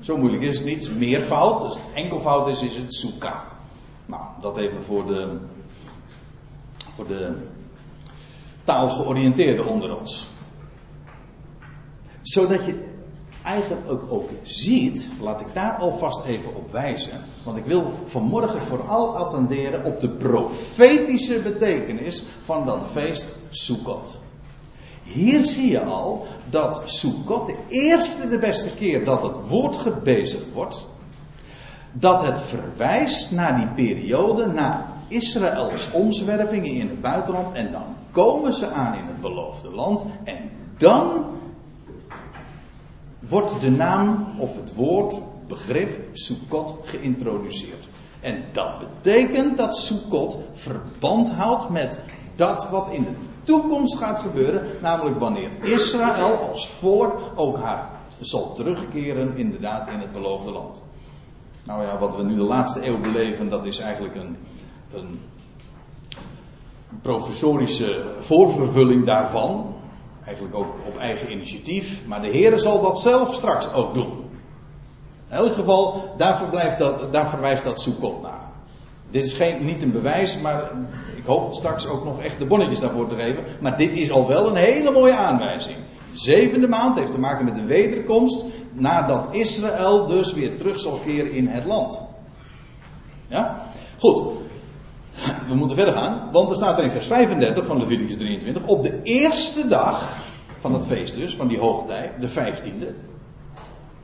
[0.00, 0.90] Zo moeilijk is het niet.
[0.96, 3.44] Meervoud, als het enkelvoud is, is het Sukka.
[4.06, 5.38] Nou, dat even voor de,
[6.94, 7.32] voor de
[8.64, 10.26] taalgeoriënteerden onder ons
[12.24, 12.93] zodat je
[13.44, 17.20] eigenlijk ook, ziet, laat ik daar alvast even op wijzen.
[17.42, 24.18] Want ik wil vanmorgen vooral attenderen op de profetische betekenis van dat feest Sukkot.
[25.02, 30.52] Hier zie je al dat Sukkot de eerste de beste keer dat het woord gebezigd
[30.52, 30.86] wordt,
[31.92, 38.52] dat het verwijst naar die periode, naar Israëls omzwervingen in het buitenland en dan komen
[38.52, 41.24] ze aan in het beloofde land en dan
[43.28, 47.88] wordt de naam of het woord, begrip Sukkot geïntroduceerd.
[48.20, 52.00] En dat betekent dat Sukkot verband houdt met
[52.36, 58.52] dat wat in de toekomst gaat gebeuren, namelijk wanneer Israël als volk ook haar zal
[58.52, 60.82] terugkeren inderdaad in het beloofde land.
[61.64, 64.36] Nou ja, wat we nu de laatste eeuw beleven, dat is eigenlijk een,
[64.92, 65.20] een
[67.02, 69.74] professorische voorvervulling daarvan.
[70.24, 72.06] Eigenlijk ook op eigen initiatief.
[72.06, 74.24] Maar de Heer zal dat zelf straks ook doen.
[75.30, 78.52] In elk geval, daar, dat, daar verwijst dat Sukkot naar.
[79.10, 80.70] Dit is geen, niet een bewijs, maar
[81.16, 83.44] ik hoop straks ook nog echt de bonnetjes daarvoor te geven.
[83.60, 85.76] Maar dit is al wel een hele mooie aanwijzing.
[86.12, 88.44] De zevende maand heeft te maken met de wederkomst.
[88.72, 92.00] Nadat Israël dus weer terug zal keren in het land.
[93.28, 93.62] Ja?
[93.98, 94.43] Goed.
[95.48, 98.66] We moeten verder gaan, want er staat er in vers 35 van Leviticus 23.
[98.66, 100.22] Op de eerste dag
[100.58, 102.94] van het feest dus, van die hoogtij, de vijftiende.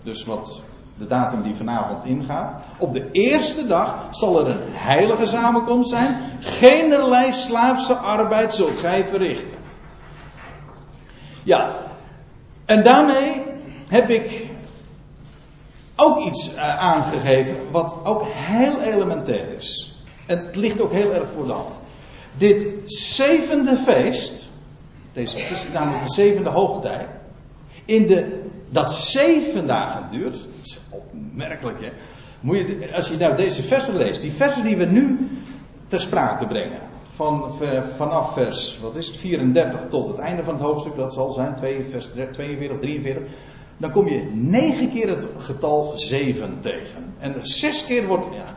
[0.02, 0.62] Dus wat
[1.00, 2.56] de datum die vanavond ingaat.
[2.78, 6.16] Op de eerste dag zal er een heilige samenkomst zijn.
[6.40, 9.56] Geenerlei slaafse arbeid zult gij verrichten.
[11.42, 11.74] Ja,
[12.64, 13.42] en daarmee
[13.88, 14.48] heb ik
[15.96, 19.89] ook iets eh, aangegeven wat ook heel elementair is.
[20.30, 21.78] Het ligt ook heel erg voor de hand.
[22.36, 24.50] Dit zevende feest,
[25.12, 27.06] deze is namelijk de zevende hoogtij,
[27.84, 31.90] in de, dat zeven dagen duurt, is opmerkelijk hè,
[32.40, 35.28] moet je, als je nou deze versen leest, die versen die we nu
[35.86, 37.54] ter sprake brengen, van,
[37.96, 41.54] vanaf vers, wat is het, 34 tot het einde van het hoofdstuk, dat zal zijn,
[41.54, 43.22] 2, vers 42, 43,
[43.76, 47.14] dan kom je negen keer het getal 7 tegen.
[47.18, 48.56] En zes keer wordt, ja,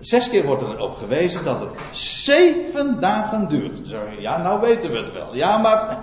[0.00, 3.78] zes keer wordt er op gewezen dat het zeven dagen duurt.
[4.18, 5.34] Ja, nou weten we het wel.
[5.34, 5.98] Ja, maar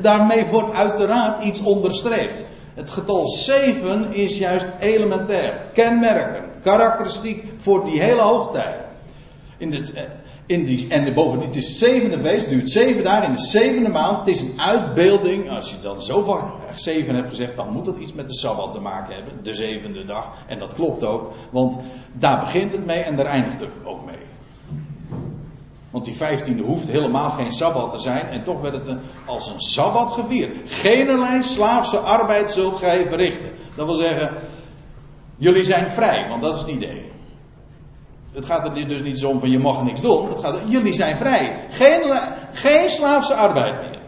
[0.00, 2.44] daarmee wordt uiteraard iets onderstreept.
[2.74, 8.76] Het getal 7 is juist elementair, kenmerkend, karakteristiek voor die hele hoogtijd.
[9.56, 10.06] In de,
[10.48, 13.88] in die, en bovendien, het is het zevende feest, duurt zeven dagen in de zevende
[13.88, 14.18] maand.
[14.18, 15.50] Het is een uitbeelding.
[15.50, 18.80] Als je dan zoveel zeven hebt gezegd, dan moet dat iets met de Sabbat te
[18.80, 19.32] maken hebben.
[19.42, 20.32] De zevende dag.
[20.46, 21.76] En dat klopt ook, want
[22.12, 24.16] daar begint het mee en daar eindigt het ook mee.
[25.90, 28.28] Want die vijftiende hoeft helemaal geen Sabbat te zijn.
[28.28, 30.70] En toch werd het als een Sabbat gevierd.
[30.70, 33.50] Generlei slaafse arbeid zult gij verrichten.
[33.74, 34.30] Dat wil zeggen,
[35.36, 37.16] jullie zijn vrij, want dat is het idee.
[38.38, 40.28] Het gaat er dus niet zo om van je mag niks doen.
[40.28, 41.66] Het gaat jullie zijn vrij.
[41.70, 42.16] Geen,
[42.52, 43.98] geen slaafse arbeid meer.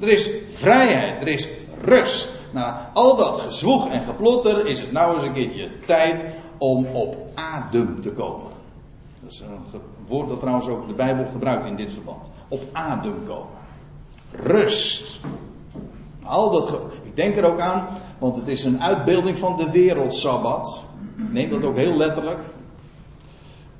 [0.00, 1.48] Er is vrijheid, er is
[1.82, 2.30] rust.
[2.50, 6.24] Na al dat gezwoeg en geplotter is het nou eens een keertje tijd
[6.58, 8.50] om op adem te komen.
[9.22, 12.30] Dat is een woord dat trouwens ook de Bijbel gebruikt in dit verband.
[12.48, 13.58] Op adem komen.
[14.30, 15.20] Rust.
[16.24, 17.86] Al dat ik denk er ook aan,
[18.18, 20.82] want het is een uitbeelding van de wereldsabbat.
[21.16, 22.38] Neem dat ook heel letterlijk.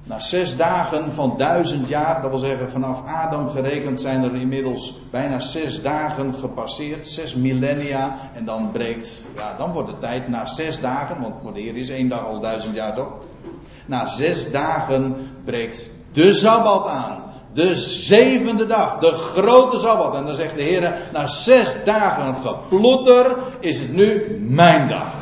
[0.06, 4.94] Na zes dagen van duizend jaar, dat wil zeggen vanaf Adam gerekend, zijn er inmiddels
[5.10, 8.16] bijna zes dagen gepasseerd, zes millennia.
[8.34, 11.76] En dan breekt, ja, dan wordt de tijd na zes dagen, want voor de Heer
[11.76, 13.12] is één dag als duizend jaar toch?
[13.86, 17.22] Na zes dagen breekt de Sabbat aan.
[17.52, 20.14] De zevende dag, de grote Sabbat.
[20.14, 25.12] En dan zegt de Heer, na zes dagen geplotter is het nu mijn dag.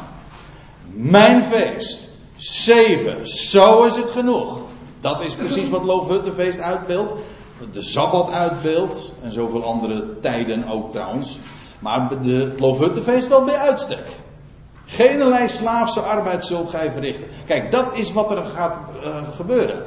[0.90, 2.10] Mijn feest.
[2.36, 4.60] Zeven, zo is het genoeg.
[5.02, 7.12] Dat is precies wat Loofhuttenfeest uitbeeldt.
[7.72, 9.12] De Sabbat uitbeeldt.
[9.22, 11.38] En zoveel andere tijden ook trouwens.
[11.78, 14.04] Maar de, het Loofhuttenfeest wel bij uitstek.
[14.84, 17.28] Geen slaafse arbeid zult gij verrichten.
[17.46, 19.82] Kijk, dat is wat er gaat uh, gebeuren.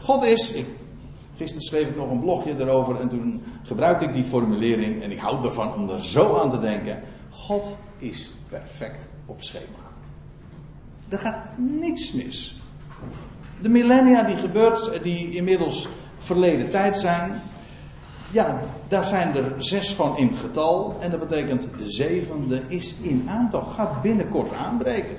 [0.00, 0.54] God is.
[1.36, 5.02] Gisteren schreef ik nog een blogje erover en toen gebruikte ik die formulering.
[5.02, 7.02] En ik hou ervan om er zo aan te denken.
[7.30, 9.78] God is perfect op schema.
[11.08, 12.60] Er gaat niets mis.
[13.62, 17.40] De millennia die gebeurt, die inmiddels verleden tijd zijn.
[18.30, 20.96] Ja, daar zijn er zes van in getal.
[21.00, 23.62] En dat betekent de zevende is in aantal.
[23.62, 25.16] Gaat binnenkort aanbreken.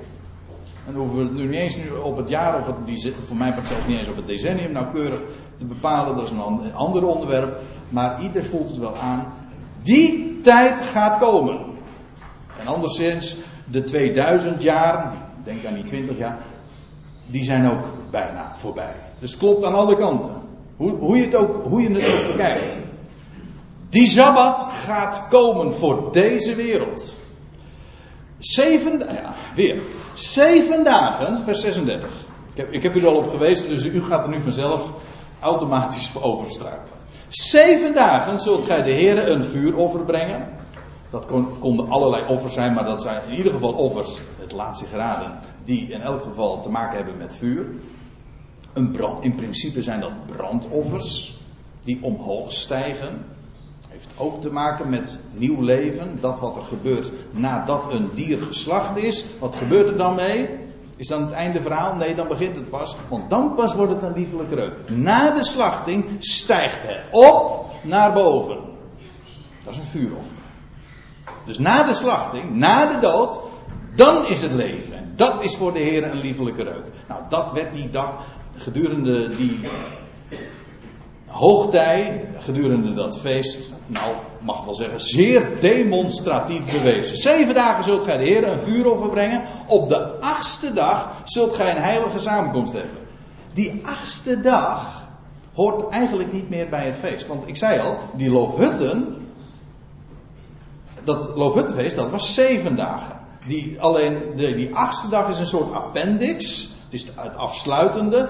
[0.87, 3.53] En hoeven we het nu niet eens nu op het jaar of het, voor mij
[3.53, 5.21] part zelfs niet eens op het decennium nauwkeurig
[5.55, 6.15] te bepalen.
[6.15, 7.59] Dat is een ander onderwerp.
[7.89, 9.33] Maar ieder voelt het wel aan.
[9.81, 11.59] Die tijd gaat komen.
[12.59, 16.37] En anderszins, de 2000 jaar, denk aan die 20 jaar,
[17.31, 18.95] die zijn ook bijna voorbij.
[19.19, 20.31] Dus het klopt aan alle kanten.
[20.77, 22.77] Hoe, hoe, je, het ook, hoe je het ook bekijkt.
[23.89, 27.15] Die Sabbat gaat komen voor deze wereld.
[28.37, 29.81] Zeven, ja, weer.
[30.13, 32.09] Zeven dagen, vers 36.
[32.51, 34.93] Ik heb, ik heb u al op gewezen, dus u gaat er nu vanzelf
[35.39, 36.99] automatisch overstruikelen.
[37.29, 40.47] Zeven dagen zult gij de Heer een vuuroffer brengen.
[41.09, 44.85] Dat kon, konden allerlei offers zijn, maar dat zijn in ieder geval offers, het laatste
[44.85, 47.65] geraden, die in elk geval te maken hebben met vuur.
[48.73, 51.37] Een brand, in principe zijn dat brandoffers
[51.83, 53.25] die omhoog stijgen.
[53.87, 56.17] Heeft ook te maken met nieuw leven.
[56.19, 59.25] Dat wat er gebeurt nadat een dier geslacht is.
[59.39, 60.49] Wat gebeurt er dan mee?
[60.95, 61.95] Is dan het einde verhaal?
[61.95, 62.95] Nee, dan begint het pas.
[63.09, 64.89] Want dan pas wordt het een liefelijke reuk.
[64.89, 68.57] Na de slachting stijgt het op naar boven.
[69.63, 70.37] Dat is een vuuroffer.
[71.45, 73.39] Dus na de slachting, na de dood,
[73.95, 75.10] dan is het leven.
[75.21, 76.85] Dat is voor de Heer een liefelijke reuk.
[77.07, 78.25] Nou, dat werd die dag,
[78.57, 79.59] gedurende die
[81.25, 87.17] hoogtij, gedurende dat feest, nou, mag wel zeggen, zeer demonstratief bewezen.
[87.17, 89.43] Zeven dagen zult gij de Heer een vuuroffer brengen.
[89.67, 92.97] Op de achtste dag zult gij een heilige samenkomst hebben.
[93.53, 95.07] Die achtste dag
[95.53, 97.27] hoort eigenlijk niet meer bij het feest.
[97.27, 99.15] Want ik zei al, die loofhutten,
[101.03, 103.20] dat Loofhuttenfeest, dat was zeven dagen.
[103.47, 106.69] Die, alleen de, die achtste dag is een soort appendix.
[106.83, 108.29] Het is het afsluitende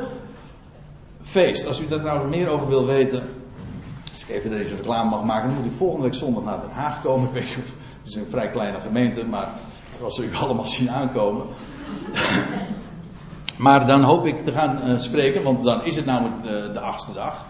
[1.21, 1.67] feest.
[1.67, 3.24] Als u daar nou meer over wil weten.
[4.12, 6.69] Als ik even deze reclame mag maken, dan moet u volgende week zondag naar Den
[6.69, 7.28] Haag komen.
[7.28, 9.50] Ik weet niet of, het is een vrij kleine gemeente, maar
[10.04, 11.45] als u allemaal zien aankomen.
[13.58, 16.80] maar dan hoop ik te gaan uh, spreken, want dan is het namelijk uh, de
[16.80, 17.45] achtste dag.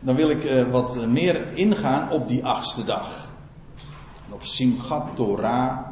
[0.00, 3.28] Dan wil ik uh, wat meer ingaan op die achtste dag.
[4.26, 5.89] En op Simchat Torah.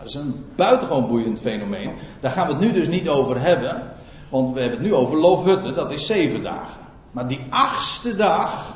[0.00, 1.92] Dat is een buitengewoon boeiend fenomeen.
[2.20, 3.92] Daar gaan we het nu dus niet over hebben.
[4.28, 6.80] Want we hebben het nu over Loofhutten, dat is zeven dagen.
[7.10, 8.74] Maar die achtste dag,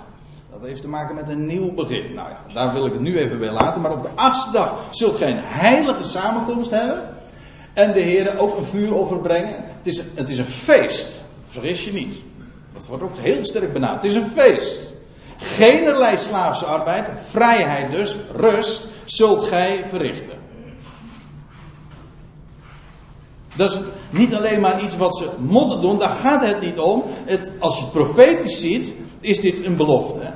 [0.52, 2.14] dat heeft te maken met een nieuw begin.
[2.14, 3.80] Nou ja, daar wil ik het nu even bij laten.
[3.82, 7.08] Maar op de achtste dag zult gij een heilige samenkomst hebben.
[7.72, 9.54] En de Heer ook een vuuroffer brengen.
[9.56, 11.24] Het is, het is een feest.
[11.46, 12.16] Vergis je niet.
[12.72, 14.02] Dat wordt ook heel sterk benaderd.
[14.02, 14.92] Het is een feest.
[15.36, 20.43] Generlei slaafse arbeid, vrijheid dus, rust, zult gij verrichten.
[23.56, 23.78] Dat is
[24.10, 27.04] niet alleen maar iets wat ze moeten doen, daar gaat het niet om.
[27.24, 30.33] Het, als je het profetisch ziet, is dit een belofte.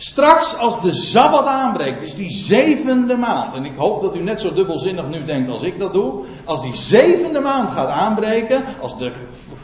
[0.00, 4.40] Straks als de Sabbat aanbreekt, dus die zevende maand, en ik hoop dat u net
[4.40, 8.98] zo dubbelzinnig nu denkt als ik dat doe, als die zevende maand gaat aanbreken, als
[8.98, 9.12] de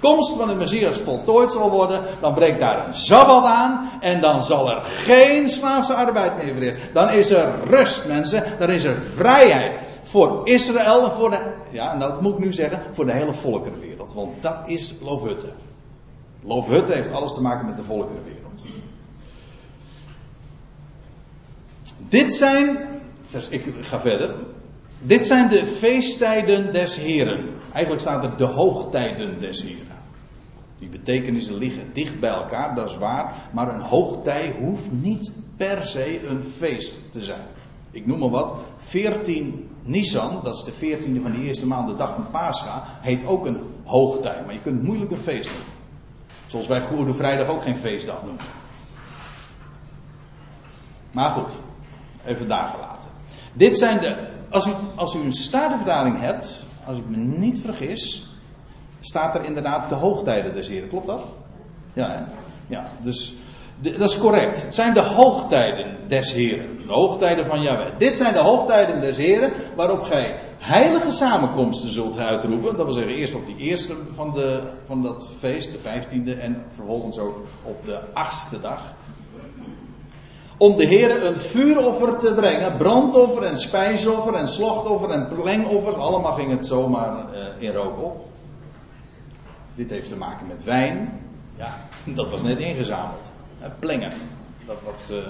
[0.01, 4.42] komst van de Messias voltooid zal worden, dan breekt daar een Sabbat aan en dan
[4.42, 6.92] zal er geen slaafse arbeid meer verrichten.
[6.92, 11.97] Dan is er rust mensen, dan is er vrijheid voor Israël en voor de, ja,
[11.97, 14.14] dat moet ik nu zeggen, voor de hele volkerenwereld.
[14.14, 15.49] Want dat is Loofhutte.
[16.44, 18.34] Loofhutte heeft alles te maken met de volkerenwereld.
[21.98, 22.78] Dit zijn,
[23.50, 24.35] ik ga verder.
[25.02, 27.48] Dit zijn de feesttijden des Heren.
[27.72, 29.94] Eigenlijk staat er de hoogtijden des Heren.
[30.78, 33.48] Die betekenissen liggen dicht bij elkaar, dat is waar.
[33.52, 37.46] Maar een hoogtij hoeft niet per se een feest te zijn.
[37.90, 38.54] Ik noem maar wat.
[38.76, 43.26] 14 Nisan, dat is de 14e van de eerste maand, de dag van Pascha, heet
[43.26, 44.42] ook een hoogtij.
[44.44, 45.62] Maar je kunt moeilijk een feest doen.
[46.46, 48.44] Zoals wij Goede Vrijdag ook geen feestdag noemen.
[51.11, 51.52] Maar goed,
[52.26, 53.10] even daar gelaten.
[53.52, 54.16] Dit zijn de.
[54.50, 58.28] Als u, als u een statenvertaling hebt, als ik me niet vergis,
[59.00, 60.88] staat er inderdaad de hoogtijden des Heren.
[60.88, 61.28] Klopt dat?
[61.92, 62.22] Ja, hè?
[62.66, 63.34] ja dus
[63.80, 64.62] dat is correct.
[64.62, 66.87] Het zijn de hoogtijden des Heren.
[66.87, 67.98] De hoogtijden van Yahweh.
[67.98, 72.76] Dit zijn de hoogtijden des Heren waarop gij heilige samenkomsten zult uitroepen.
[72.76, 76.64] Dat wil zeggen eerst op die eerste van, de, van dat feest, de vijftiende, en
[76.74, 78.94] vervolgens ook op de achtste dag.
[80.56, 85.94] Om de Heren een vuuroffer te brengen, brandoffer en spijsoffer en slachtoffer en plengoffers.
[85.94, 88.26] Allemaal ging het zomaar uh, in rook op.
[89.74, 91.20] Dit heeft te maken met wijn.
[91.56, 91.78] Ja,
[92.14, 93.30] dat was net ingezameld.
[93.78, 94.12] Plengen.
[94.66, 95.22] Dat wat ge,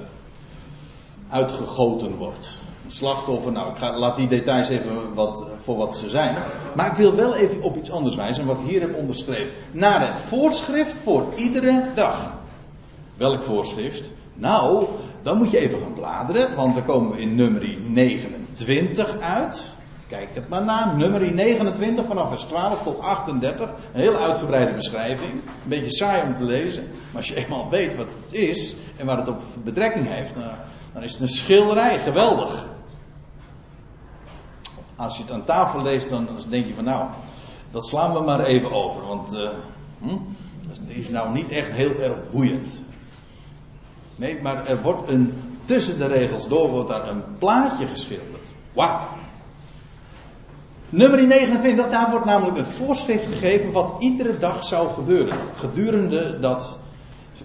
[1.29, 2.49] uitgegoten wordt.
[2.85, 6.43] Een slachtoffer, nou, ik ga, laat die details even wat, voor wat ze zijn.
[6.75, 9.55] Maar ik wil wel even op iets anders wijzen, wat ik hier heb onderstreept.
[9.73, 12.33] Naar het voorschrift voor iedere dag.
[13.17, 14.11] Welk voorschrift?
[14.35, 14.87] Nou,
[15.25, 19.73] dan moet je even gaan bladeren, want dan komen we in nummer 29 uit.
[20.09, 20.95] Kijk het maar na.
[20.95, 23.69] Nummer 29 vanaf vers 12 tot 38.
[23.93, 25.31] Een heel uitgebreide beschrijving.
[25.31, 26.83] Een beetje saai om te lezen.
[26.83, 30.35] Maar als je eenmaal weet wat het is en waar het op betrekking heeft,
[30.93, 31.99] dan, is het een schilderij.
[31.99, 32.67] Geweldig.
[34.97, 37.09] Als je het aan tafel leest, dan denk je van nou,
[37.71, 39.07] dat slaan we maar even over.
[39.07, 39.51] Want uh,
[39.99, 40.19] hm,
[40.69, 42.83] dat is nou niet echt heel erg boeiend.
[44.17, 45.33] Nee, maar er wordt een,
[45.65, 48.55] tussen de regels door wordt daar een plaatje geschilderd.
[48.73, 49.01] Wauw.
[50.91, 55.39] Nummer 29, daar wordt namelijk het voorschrift gegeven wat iedere dag zou gebeuren.
[55.55, 56.79] Gedurende dat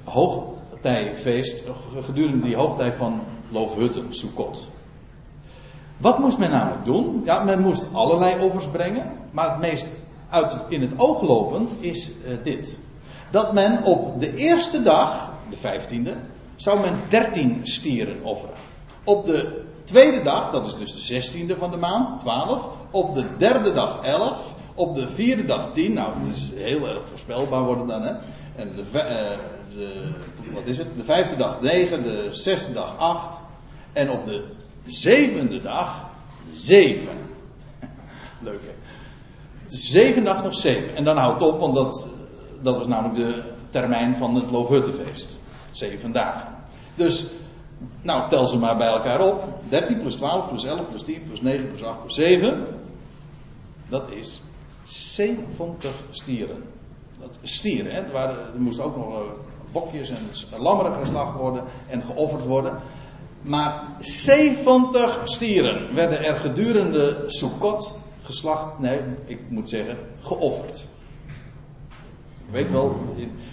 [0.03, 1.63] hoogtijfeest,
[2.03, 4.67] gedurende die hoogtij van Loofhutten, Sukkot.
[5.97, 7.21] Wat moest men namelijk doen?
[7.25, 9.11] Ja, men moest allerlei offers brengen.
[9.31, 9.87] Maar het meest
[10.29, 12.79] uit, in het oog lopend is uh, dit.
[13.31, 16.11] Dat men op de eerste dag, de 15e,
[16.59, 18.55] zou men 13 stieren offeren.
[19.03, 22.69] Op de tweede dag, dat is dus de 16e van de maand, 12.
[22.91, 24.53] Op de derde dag 11.
[24.75, 25.93] Op de vierde dag 10.
[25.93, 28.11] Nou, het is heel erg voorspelbaar worden dan, hè.
[28.55, 29.37] En de, uh,
[29.75, 30.11] de,
[30.53, 30.87] wat is het?
[30.97, 33.37] De vijfde dag 9, de zesde dag 8.
[33.93, 34.43] En op de
[34.85, 36.05] zevende dag
[36.53, 37.07] 7.
[38.39, 38.73] Leuk hè.
[39.67, 40.95] De zevende dag nog 7.
[40.95, 42.07] En dan houdt op, want dat,
[42.61, 45.38] dat was namelijk de termijn van het Loofhuttenfeest.
[45.79, 46.47] Zeven dagen.
[46.95, 47.25] Dus
[48.01, 49.43] nou, tel ze maar bij elkaar op.
[49.69, 52.65] 13 plus 12 plus 11 plus 10 plus 9 plus 8 plus 7.
[53.89, 54.41] Dat is
[54.85, 56.63] 70 stieren.
[57.19, 58.01] Dat stieren, hè.
[58.01, 59.17] Er, er moesten ook nog uh,
[59.71, 60.17] bokjes en
[60.59, 62.77] lammeren geslacht worden en geofferd worden.
[63.41, 70.83] Maar 70 stieren werden er gedurende Sukkot geslacht, nee, ik moet zeggen, geofferd.
[72.51, 72.95] Weet wel,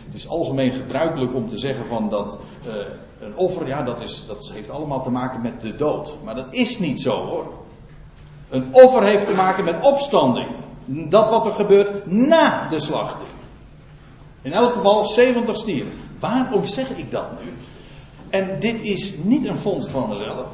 [0.04, 2.74] het is algemeen gebruikelijk om te zeggen van dat uh,
[3.20, 6.16] een offer, ja, dat, is, dat heeft allemaal te maken met de dood.
[6.24, 7.52] Maar dat is niet zo hoor.
[8.48, 10.50] Een offer heeft te maken met opstanding.
[10.84, 13.28] Dat wat er gebeurt na de slachting.
[14.42, 15.92] In elk geval 70 stieren.
[16.18, 17.52] Waarom zeg ik dat nu?
[18.30, 20.46] En dit is niet een vondst van mezelf.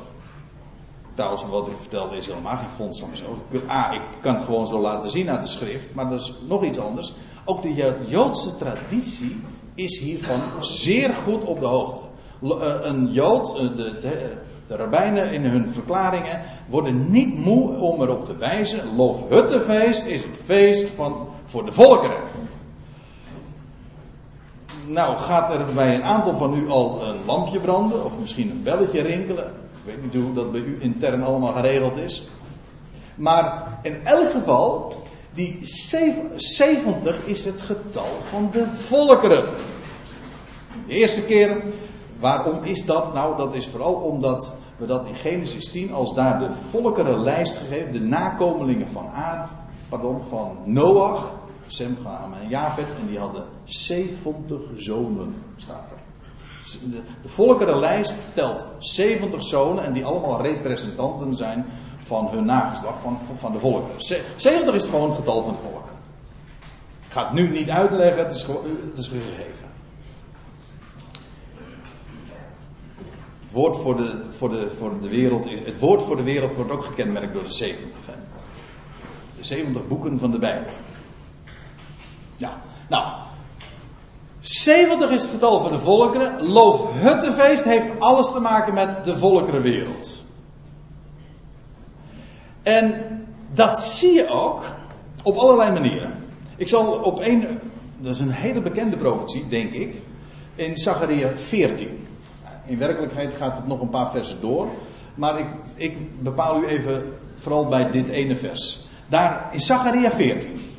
[1.14, 3.36] Trouwens, wat ik vertelde is helemaal geen vondst van mezelf.
[3.68, 6.64] A, ik kan het gewoon zo laten zien uit de schrift, maar dat is nog
[6.64, 7.14] iets anders.
[7.44, 9.40] Ook de Joodse traditie
[9.74, 12.02] is hiervan zeer goed op de hoogte.
[12.42, 14.32] Eh, een Jood, eh, de, de,
[14.66, 18.96] de rabbijnen in hun verklaringen worden niet moe om erop te wijzen.
[18.96, 22.20] Loofhuttenfeest is het feest van, voor de volkeren.
[24.86, 28.62] Nou, gaat er bij een aantal van u al een lampje branden, of misschien een
[28.62, 29.44] belletje rinkelen?
[29.44, 32.28] Ik weet niet hoe dat bij u intern allemaal geregeld is.
[33.14, 35.01] Maar in elk geval,
[35.34, 35.58] die
[36.34, 39.48] 70 is het getal van de volkeren.
[40.86, 41.62] De eerste keer,
[42.20, 43.14] waarom is dat?
[43.14, 47.92] Nou, dat is vooral omdat we dat in Genesis 10, als daar de volkerenlijst gegeven,
[47.92, 49.48] de nakomelingen van Aad,
[49.88, 51.34] pardon, van Noach,
[51.66, 56.00] Sem, Ham en Javet, en die hadden 70 zonen, staat er.
[57.22, 61.66] De volkerenlijst telt 70 zonen en die allemaal representanten zijn
[62.12, 64.00] van hun nageslacht, van, van de volkeren.
[64.36, 65.96] 70 is gewoon het getal van de volkeren.
[67.06, 68.46] Ik ga het nu niet uitleggen, het is,
[68.90, 69.66] het is gegeven.
[73.42, 76.54] Het woord voor de, voor, de, voor de wereld is, het woord voor de wereld
[76.54, 78.00] wordt ook gekenmerkt door de 70.
[78.06, 78.14] Hè?
[79.36, 80.72] De 70 boeken van de Bijbel.
[82.36, 83.12] Ja, nou.
[84.40, 86.42] 70 is het getal van de volkeren.
[86.42, 90.21] Loofhuttenfeest heeft alles te maken met de volkerenwereld.
[92.62, 92.94] En
[93.54, 94.64] dat zie je ook
[95.22, 96.12] op allerlei manieren.
[96.56, 97.60] Ik zal op één,
[97.98, 99.94] dat is een hele bekende profetie, denk ik,
[100.54, 102.06] in Zachariah 14.
[102.64, 104.68] In werkelijkheid gaat het nog een paar versen door,
[105.14, 108.86] maar ik, ik bepaal u even vooral bij dit ene vers.
[109.08, 110.71] Daar in Zachariah 14.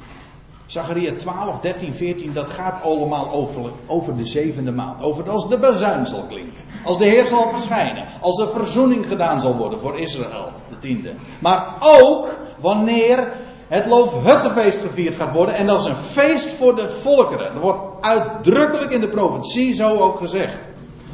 [0.73, 5.01] Zachariah 12, 13, 14, dat gaat allemaal over, over de zevende maand.
[5.01, 6.63] Over als de bazuin zal klinken.
[6.83, 8.05] Als de Heer zal verschijnen.
[8.21, 11.13] Als er verzoening gedaan zal worden voor Israël, de tiende.
[11.39, 13.31] Maar ook wanneer
[13.67, 15.55] het Loofhuttenfeest gevierd gaat worden.
[15.55, 17.53] En dat is een feest voor de volkeren.
[17.53, 20.59] Dat wordt uitdrukkelijk in de profetie zo ook gezegd.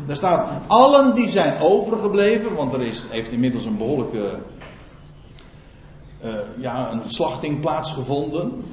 [0.06, 4.40] Daar staat allen die zijn overgebleven, want er is, heeft inmiddels een behoorlijke
[6.24, 8.64] uh, ja, een slachting plaatsgevonden.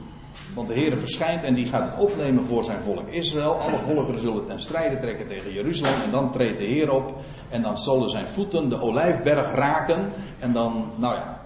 [0.55, 3.53] Want de Heer verschijnt en die gaat het opnemen voor zijn volk Israël.
[3.53, 6.01] Alle volkeren zullen ten strijde trekken tegen Jeruzalem.
[6.01, 7.14] En dan treedt de Heer op.
[7.49, 10.12] En dan zullen zijn voeten de olijfberg raken.
[10.38, 11.40] En dan, nou ja.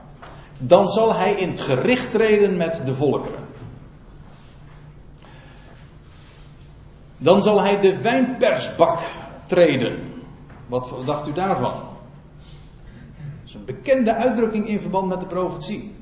[0.58, 3.48] Dan zal hij in het gericht treden met de volkeren.
[7.16, 8.98] Dan zal hij de wijnpersbak
[9.46, 9.98] treden.
[10.66, 11.72] Wat dacht u daarvan?
[11.72, 15.94] Dat is een bekende uitdrukking in verband met de profetie.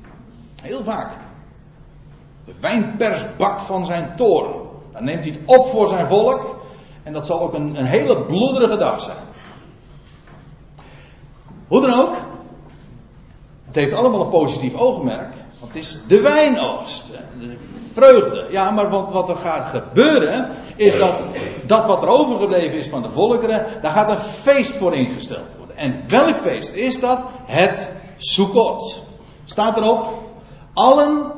[0.61, 1.28] Heel vaak.
[2.49, 4.53] De wijnpersbak van zijn toren.
[4.91, 6.59] Dan neemt hij het op voor zijn volk.
[7.03, 9.17] En dat zal ook een, een hele bloederige dag zijn.
[11.67, 12.13] Hoe dan ook.
[13.65, 15.33] Het heeft allemaal een positief oogmerk.
[15.59, 17.11] Want het is de wijnoogst.
[17.39, 17.57] De
[17.93, 18.47] vreugde.
[18.49, 20.49] Ja, maar wat, wat er gaat gebeuren.
[20.75, 21.25] Is dat
[21.65, 23.65] dat wat er overgebleven is van de volkeren.
[23.81, 25.75] Daar gaat een feest voor ingesteld worden.
[25.75, 27.25] En welk feest is dat?
[27.45, 29.03] Het Sukkot.
[29.45, 30.07] Staat erop.
[30.73, 31.31] Allen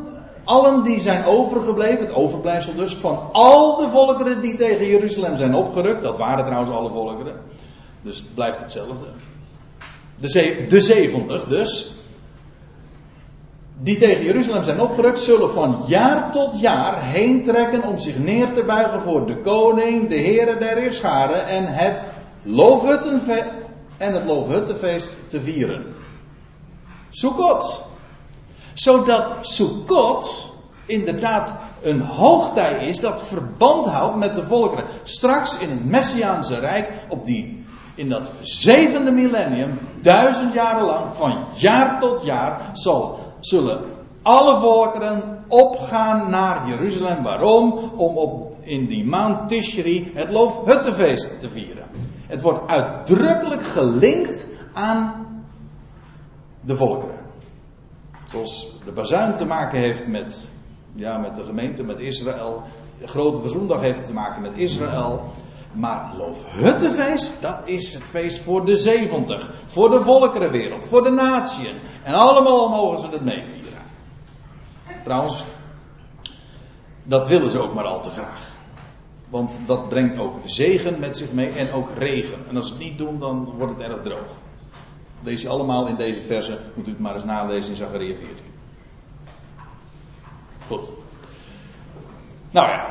[0.43, 5.55] allen die zijn overgebleven, het overblijfsel dus, van al de volkeren die tegen Jeruzalem zijn
[5.55, 7.35] opgerukt, dat waren trouwens alle volkeren,
[8.01, 9.05] dus het blijft hetzelfde.
[10.17, 11.95] De, de 70 dus,
[13.83, 18.53] die tegen Jeruzalem zijn opgerukt, zullen van jaar tot jaar heen trekken om zich neer
[18.53, 22.05] te buigen voor de koning, de heren der Heerscharen en het
[22.43, 23.45] loofhuttenfeest
[23.97, 24.25] en het
[25.27, 25.85] te vieren.
[27.09, 27.85] Sukkot
[28.73, 30.49] zodat Sukkot
[30.85, 34.85] inderdaad een hoogtij is dat verband houdt met de volkeren.
[35.03, 37.65] Straks in het Messiaanse Rijk, op die,
[37.95, 43.81] in dat zevende millennium, duizend jaren lang, van jaar tot jaar, zal, zullen
[44.21, 47.23] alle volkeren opgaan naar Jeruzalem.
[47.23, 47.91] Waarom?
[47.95, 51.85] Om op, in die maand Tishri het Loofhuttenfeest te vieren.
[52.27, 55.27] Het wordt uitdrukkelijk gelinkt aan
[56.61, 57.10] de volkeren.
[58.31, 60.51] Zoals de bazuin te maken heeft met,
[60.95, 62.63] ja, met de gemeente, met Israël.
[63.05, 65.31] Grote verzoendag heeft te maken met Israël.
[65.71, 69.49] Maar Loofhuttenfeest, dat is het feest voor de 70.
[69.65, 71.75] Voor de volkerenwereld, voor de natieën.
[72.03, 73.81] En allemaal mogen ze het meevieren.
[75.03, 75.45] Trouwens,
[77.03, 78.49] dat willen ze ook maar al te graag.
[79.29, 82.37] Want dat brengt ook zegen met zich mee en ook regen.
[82.49, 84.29] En als ze het niet doen, dan wordt het erg droog.
[85.23, 88.45] Lees je allemaal in deze verse, moet u het maar eens nalezen in Zachariah 14.
[90.67, 90.91] Goed.
[92.51, 92.87] Nou ja,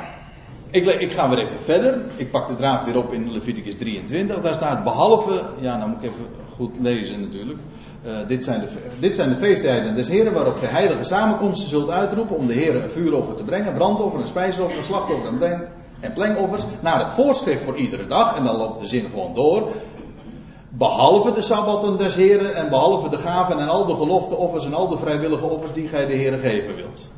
[0.71, 2.01] ik, ik, ga weer even verder.
[2.17, 4.41] Ik pak de draad weer op in Leviticus 23.
[4.41, 7.59] Daar staat behalve, ja, nou moet ik even goed lezen natuurlijk.
[8.07, 8.69] Uh, dit, zijn de,
[8.99, 12.83] dit zijn de feesttijden des Heren waarop je heilige samenkomsten zult uitroepen om de Heren
[12.83, 15.69] een vuuroffer te brengen, brandoffer, een spijsoffer, slachtoffer en,
[16.01, 16.65] en plengoffers.
[16.81, 18.37] Naar het voorschrift voor iedere dag.
[18.37, 19.73] En dan loopt de zin gewoon door.
[20.73, 24.89] Behalve de sabbatten des Heren en behalve de gaven en al de gelofteoffers en al
[24.89, 27.09] de vrijwillige offers die gij de Heren geven wilt.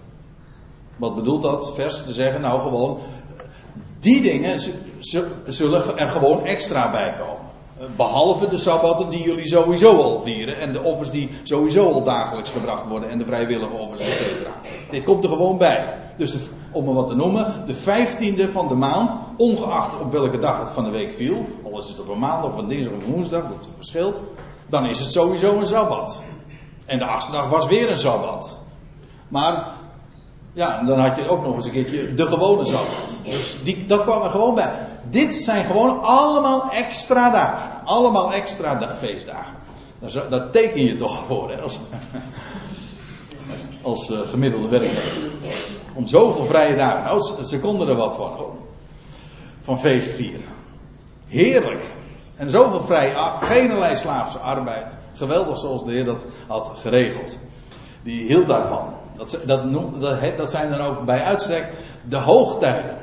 [0.96, 2.40] Wat bedoelt dat vers te zeggen?
[2.40, 2.98] Nou gewoon,
[3.98, 4.61] die dingen
[5.46, 7.41] zullen er gewoon extra bij komen.
[7.97, 10.61] Behalve de sabbatten die jullie sowieso al vieren.
[10.61, 13.11] En de offers die sowieso al dagelijks gebracht worden.
[13.11, 14.51] En de vrijwillige offers, et cetera.
[14.91, 15.99] Dit komt er gewoon bij.
[16.16, 16.35] Dus
[16.72, 17.62] om maar wat te noemen.
[17.66, 19.16] De vijftiende van de maand.
[19.37, 21.47] Ongeacht op welke dag het van de week viel.
[21.64, 23.43] Al is het op een maandag of een dinsdag of een woensdag.
[23.43, 24.22] Dat verschilt.
[24.68, 26.20] Dan is het sowieso een sabbat.
[26.85, 28.61] En de achtste dag was weer een sabbat.
[29.28, 29.72] Maar
[30.53, 33.16] ja, en dan had je ook nog eens een keertje de gewone sabbat.
[33.24, 34.86] Dus die, dat kwam er gewoon bij.
[35.11, 37.84] Dit zijn gewoon allemaal extra dagen.
[37.84, 39.55] Allemaal extra feestdagen.
[39.98, 41.78] Daar, daar, teken je toch voor, als,
[43.82, 45.30] als uh, gemiddelde werknemer.
[45.94, 47.05] Om zoveel vrije dagen.
[47.05, 48.30] Nou, ze konden er wat van.
[48.30, 48.55] Hoor.
[49.61, 50.44] Van feest vieren.
[51.26, 51.84] Heerlijk.
[52.36, 53.40] En zoveel vrij af.
[53.40, 54.96] Geen slaafse arbeid.
[55.14, 57.38] Geweldig zoals de Heer dat had geregeld.
[58.03, 59.00] Die hield daarvan.
[59.22, 61.72] Dat, dat, dat, dat zijn dan ook bij uitstek
[62.08, 62.96] de hoogtijden.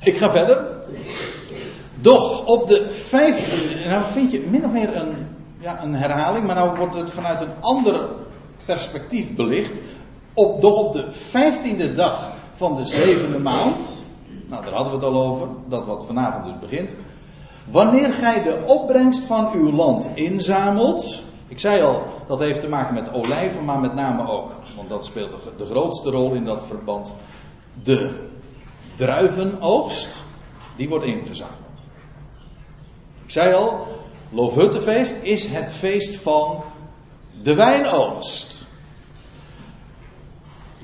[0.00, 0.66] Ik ga verder.
[1.94, 5.26] Doch op de vijftiende, nou vind je min of meer een,
[5.58, 8.00] ja, een herhaling, maar nou wordt het vanuit een ander
[8.64, 9.80] perspectief belicht.
[10.34, 14.02] Op, doch op de vijftiende dag van de zevende maand,
[14.46, 16.90] nou daar hadden we het al over, dat wat vanavond dus begint.
[17.70, 22.94] Wanneer gij de opbrengst van uw land inzamelt, ik zei al, dat heeft te maken
[22.94, 27.12] met olijven, maar met name ook, want dat speelt de grootste rol in dat verband.
[27.82, 28.28] De
[28.94, 30.22] druivenoogst,
[30.76, 31.86] die wordt ingezameld.
[33.24, 33.86] Ik zei al,
[34.30, 36.62] Loofhuttenfeest is het feest van
[37.42, 38.66] de wijnoogst.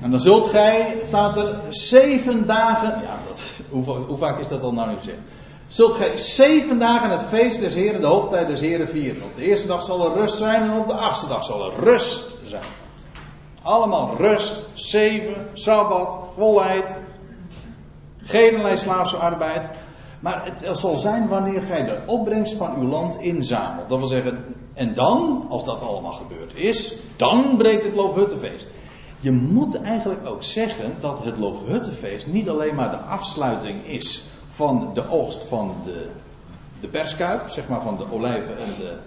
[0.01, 3.61] En dan zult gij, staat er, zeven dagen, ja, dat,
[4.07, 5.19] hoe, vaak is dat al nou niet gezegd?
[5.67, 9.23] Zult gij zeven dagen het feest des Heren, de hoogtijd des Heren vieren.
[9.23, 11.83] Op de eerste dag zal er rust zijn en op de achtste dag zal er
[11.83, 12.63] rust zijn.
[13.61, 16.97] Allemaal rust, zeven, sabbat, volheid,
[18.17, 19.71] geen slaafse arbeid.
[20.19, 23.89] Maar het zal zijn wanneer gij de opbrengst van uw land inzamelt.
[23.89, 28.67] Dat wil zeggen, en dan, als dat allemaal gebeurd is, dan breekt het Loofhuttenfeest.
[29.19, 34.23] Je moet eigenlijk ook zeggen dat het Loofhuttenfeest niet alleen maar de afsluiting is
[34.55, 36.09] van de oogst van de,
[36.79, 38.97] de perskuip, zeg maar van de olijven en de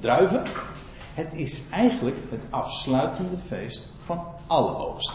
[0.00, 0.42] druiven.
[1.14, 5.14] Het is eigenlijk het afsluitende feest van alle oogst.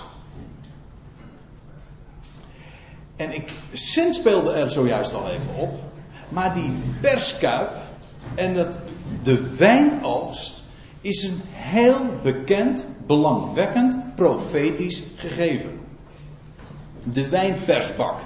[3.15, 3.51] En ik
[4.09, 5.79] speelde er zojuist al even op.
[6.29, 7.77] Maar die perskuip
[8.35, 8.79] en het,
[9.23, 10.63] de wijnoogst
[11.01, 15.79] is een heel bekend, belangwekkend, profetisch gegeven.
[17.03, 18.19] De wijnpersbak.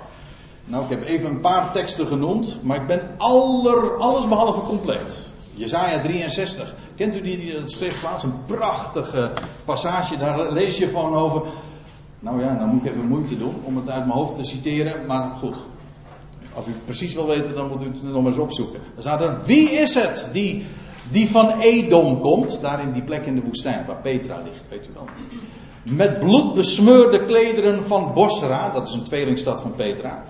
[0.70, 5.26] Nou, ik heb even een paar teksten genoemd, maar ik ben aller, alles behalve compleet.
[5.54, 6.76] Jezaja 63.
[6.96, 8.24] Kent u die, die schriftplaats?
[8.24, 9.32] Een prachtige
[9.66, 11.42] passage, daar lees je van over.
[12.20, 15.06] Nou ja, dan moet ik even moeite doen om het uit mijn hoofd te citeren,
[15.06, 15.56] maar goed.
[16.56, 18.80] Als u het precies wil weten, dan moet u het nog eens opzoeken.
[18.94, 20.66] Dan staat er, wie is het die,
[21.12, 22.62] die van Edom komt?
[22.62, 25.08] Daar in die plek in de woestijn, waar Petra ligt, weet u wel.
[25.84, 30.24] Met bloed besmeurde klederen van Bosra, dat is een tweelingstad van Petra.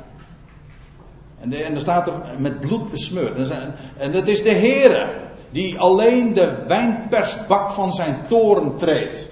[1.40, 3.50] En, de, en er staat er met bloed besmeurd.
[3.98, 9.30] En dat is de Heere die alleen de wijnpersbak van zijn toren treedt.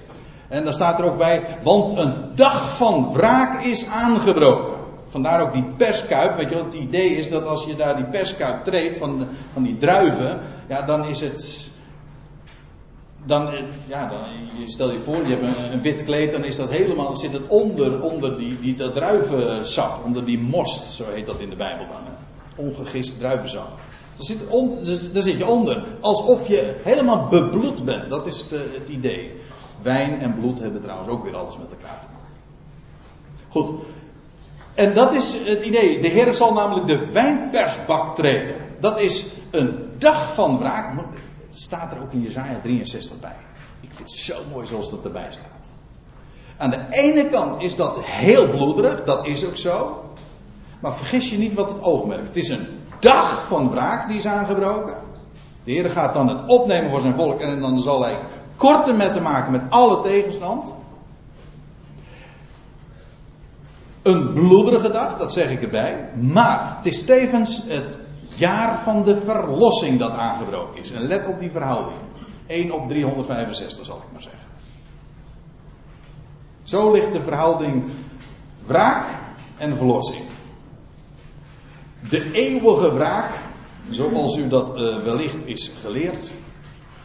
[0.47, 4.73] En daar staat er ook bij, want een dag van wraak is aangebroken.
[5.07, 6.37] Vandaar ook die perskuip.
[6.37, 9.77] Weet je, het idee is dat als je daar die perskuip treedt van, van die
[9.77, 11.73] druiven, ja, dan is het.
[13.25, 13.49] Dan,
[13.87, 14.19] ja, dan,
[14.67, 18.01] stel je voor, je hebt een, wit kleed, dan is dat helemaal, zit het onder,
[18.01, 22.65] onder die, die, druivensap, onder die most, zo heet dat in de Bijbel dan.
[22.65, 23.67] Ongegist druivensap.
[24.15, 24.75] Daar zit, on,
[25.13, 29.31] daar zit je onder, alsof je helemaal bebloed bent, dat is het idee.
[29.81, 32.25] Wijn en bloed hebben trouwens ook weer alles met elkaar te maken.
[33.49, 33.69] Goed.
[34.73, 36.01] En dat is het idee.
[36.01, 38.55] De Heer zal namelijk de wijnpersbak treden.
[38.79, 40.93] Dat is een dag van wraak.
[41.57, 43.35] Staat er ook in Jezaja 63 bij.
[43.79, 45.71] Ik vind het zo mooi zoals dat erbij staat.
[46.57, 50.03] Aan de ene kant is dat heel bloederig, dat is ook zo.
[50.79, 52.25] Maar vergis je niet wat het oogmerk.
[52.25, 52.67] Het is een
[52.99, 54.97] dag van wraak die is aangebroken.
[55.63, 58.19] De Heer gaat dan het opnemen voor zijn volk en dan zal hij
[58.55, 60.75] korte metten maken met alle tegenstand.
[64.01, 66.09] Een bloederige dag, dat zeg ik erbij.
[66.15, 67.97] Maar het is tevens het
[68.35, 70.91] jaar van de verlossing dat aangebroken is.
[70.91, 71.99] En let op die verhouding.
[72.47, 74.49] 1 op 365 zal ik maar zeggen.
[76.63, 77.83] Zo ligt de verhouding
[78.65, 79.05] wraak
[79.57, 80.23] en verlossing.
[82.09, 83.31] De eeuwige wraak,
[83.89, 86.31] zoals u dat uh, wellicht is geleerd,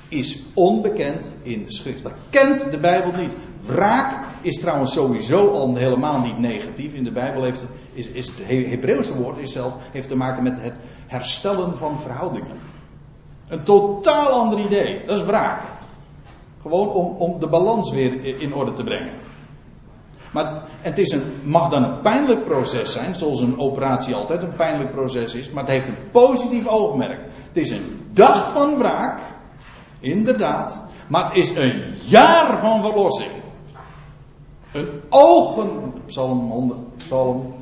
[0.08, 2.02] is onbekend in de schrift.
[2.02, 3.36] Dat kent de Bijbel niet.
[3.66, 6.94] Wraak is trouwens sowieso al helemaal niet negatief.
[6.94, 10.62] In de Bijbel heeft, is, is het Hebreeuwse woord is zelf, heeft te maken met
[10.62, 12.56] het herstellen van verhoudingen.
[13.48, 15.06] Een totaal ander idee.
[15.06, 15.62] Dat is wraak.
[16.62, 19.12] Gewoon om, om de balans weer in orde te brengen.
[20.32, 24.54] Maar het is een, mag dan een pijnlijk proces zijn, zoals een operatie altijd een
[24.54, 27.20] pijnlijk proces is, maar het heeft een positief oogmerk.
[27.46, 29.20] Het is een dag van wraak,
[30.00, 33.30] inderdaad, maar het is een jaar van verlossing.
[34.72, 37.54] Een ogen, Psalm 100, Psalm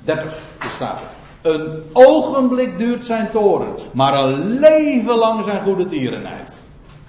[0.00, 1.16] 30, staat het.
[1.42, 6.62] Een ogenblik duurt zijn toren, maar een leven lang zijn goede tierenheid.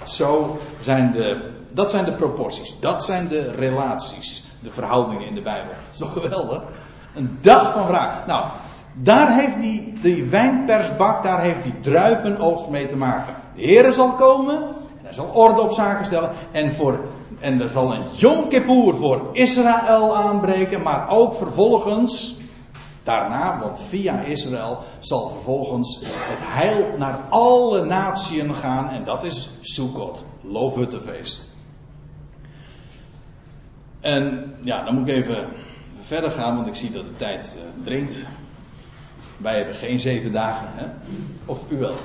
[0.03, 2.75] Zo zijn de dat zijn de proporties.
[2.79, 4.47] Dat zijn de relaties.
[4.59, 5.71] De verhoudingen in de Bijbel.
[5.71, 6.63] Dat is toch geweldig?
[7.13, 8.25] Een dag van wraak.
[8.25, 8.45] Nou,
[8.93, 13.35] daar heeft die, die wijnpersbak, daar heeft die druivenoogst mee te maken.
[13.55, 14.55] De Heer zal komen.
[14.63, 16.31] En hij zal orde op zaken stellen.
[16.51, 17.03] En, voor,
[17.43, 20.81] en er zal een Yom Kippur voor Israël aanbreken.
[20.81, 22.35] Maar ook vervolgens
[23.03, 29.49] daarna, want via Israël zal vervolgens het heil naar alle naties gaan en dat is
[29.59, 31.51] Sukkot, Loofhuttenfeest.
[33.99, 35.47] En ja, dan moet ik even
[35.99, 38.25] verder gaan, want ik zie dat de tijd uh, dringt.
[39.37, 40.85] Wij hebben geen zeven dagen, hè?
[41.45, 41.95] Of u wel?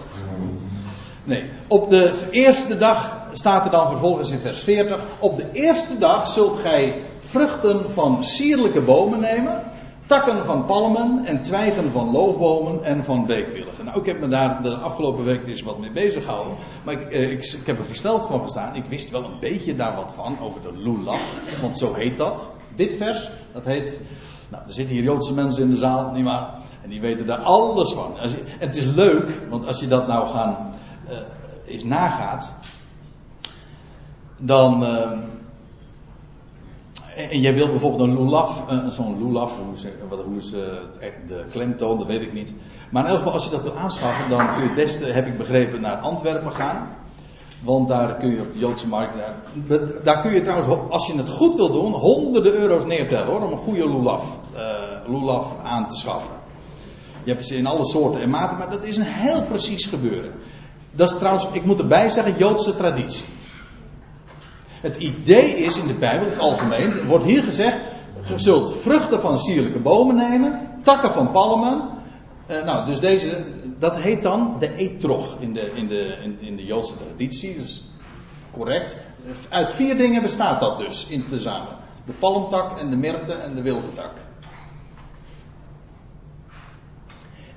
[1.29, 5.01] Nee, op de eerste dag staat er dan vervolgens in vers 40.
[5.19, 9.63] Op de eerste dag zult gij vruchten van sierlijke bomen nemen
[10.07, 13.85] takken van palmen en twijgen van loofbomen en van beekwilligen.
[13.85, 16.57] Nou, ik heb me daar de afgelopen week eens wat mee bezig gehouden.
[16.85, 18.75] Maar ik, eh, ik, ik, heb er versteld van gestaan.
[18.75, 21.21] Ik wist wel een beetje daar wat van over de lulaf.
[21.61, 22.49] Want zo heet dat.
[22.75, 24.01] Dit vers, dat heet.
[24.49, 26.55] Nou, er zitten hier Joodse mensen in de zaal, nietwaar?
[26.83, 28.19] En die weten daar alles van.
[28.19, 30.75] En het is leuk, want als je dat nou gaan
[31.67, 32.55] eens nagaat.
[34.37, 34.83] Dan.
[34.83, 35.11] Uh,
[37.31, 39.85] en jij wil bijvoorbeeld een lulaf, uh, zo'n lulaf, hoe, is,
[40.25, 40.61] hoe is uh,
[41.27, 42.55] de klemtoon, dat weet ik niet.
[42.91, 45.27] Maar in elk geval, als je dat wil aanschaffen, dan kun je het beste, heb
[45.27, 46.89] ik begrepen, naar Antwerpen gaan.
[47.63, 49.15] Want daar kun je op de Joodse markt,
[50.05, 53.53] daar, kun je trouwens, als je het goed wil doen, honderden euro's neertellen hoor, om
[53.53, 54.41] een goede lulaf,
[55.07, 56.35] lulaf aan te schaffen.
[57.25, 60.33] Je hebt ze in alle soorten en maten, maar dat is een heel precies gebeuren.
[60.93, 63.25] Dat is trouwens, ik moet erbij zeggen, Joodse traditie.
[64.81, 67.79] Het idee is in de Bijbel, in het algemeen, wordt hier gezegd:
[68.27, 71.89] je zult vruchten van sierlijke bomen nemen, takken van palmen.
[72.51, 73.45] Uh, nou, dus deze,
[73.79, 77.59] dat heet dan de etrog in de, in de, in, in de Joodse traditie.
[77.59, 77.85] Dus
[78.53, 78.97] correct.
[79.49, 81.77] Uit vier dingen bestaat dat dus in tezamen:
[82.07, 84.13] de palmtak en de myrte en de wilgetak.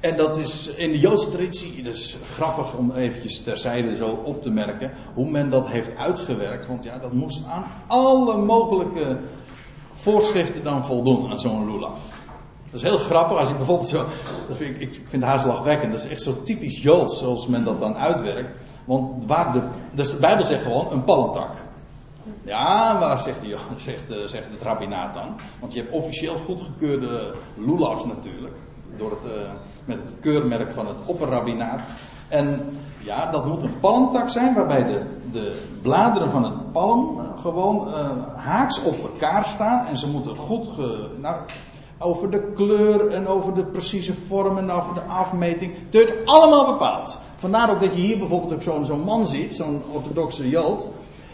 [0.01, 4.49] En dat is in de Joodse traditie, dus grappig om eventjes terzijde zo op te
[4.49, 6.67] merken, hoe men dat heeft uitgewerkt.
[6.67, 9.17] Want ja, dat moest aan alle mogelijke
[9.93, 12.19] voorschriften dan voldoen aan zo'n lulaf.
[12.71, 14.05] Dat is heel grappig als je bijvoorbeeld zo,
[14.47, 17.63] dat vind ik, ik vind haast lachwekkend, dat is echt zo typisch Joods zoals men
[17.63, 18.57] dat dan uitwerkt.
[18.85, 19.61] Want waar de,
[19.93, 21.51] dus de Bijbel zegt gewoon een palmtak.
[22.43, 25.35] Ja, maar zegt, die, zegt, zegt rabbinaat dan.
[25.59, 28.53] Want je hebt officieel goedgekeurde lulafs natuurlijk.
[29.01, 29.49] Door het, uh,
[29.85, 31.81] met het keurmerk van het opperrabbinaat.
[32.27, 37.41] En ja, dat moet een palmtak zijn waarbij de, de bladeren van het palm uh,
[37.41, 39.87] gewoon uh, haaks op elkaar staan.
[39.87, 40.67] En ze moeten goed
[41.21, 41.35] nou,
[41.97, 45.73] over de kleur en over de precieze vorm en over de afmeting.
[45.89, 47.19] Het wordt allemaal bepaald.
[47.35, 50.87] Vandaar ook dat je hier bijvoorbeeld ook zo'n zo'n man ziet, zo'n orthodoxe jood.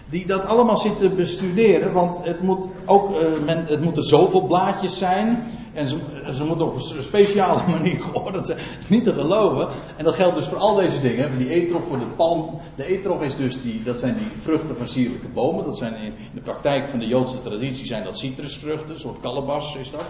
[0.10, 3.10] Die dat allemaal zit te bestuderen, want het moet ook,
[3.46, 5.44] men, het moeten zoveel blaadjes zijn.
[5.78, 5.98] En ze,
[6.34, 8.60] ze moeten op een speciale manier geordend zijn.
[8.88, 9.68] Niet te geloven.
[9.98, 11.30] En dat geldt dus voor al deze dingen.
[11.30, 12.60] Voor die etrog, voor de palm.
[12.76, 15.66] De etrog is dus die, dat zijn die vruchten van sierlijke bomen.
[15.66, 18.90] Dat zijn in de praktijk van de Joodse traditie zijn dat citrusvruchten.
[18.90, 20.06] Een soort kalebas is dat.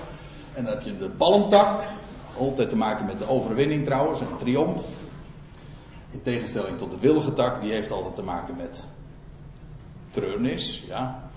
[0.54, 1.84] En dan heb je de palmtak.
[2.38, 4.20] Altijd te maken met de overwinning trouwens.
[4.20, 4.86] Een triomf.
[6.12, 7.62] In tegenstelling tot de willige tak.
[7.62, 8.84] Die heeft altijd te maken met
[10.10, 10.84] treurnis.
[10.88, 11.30] Ja.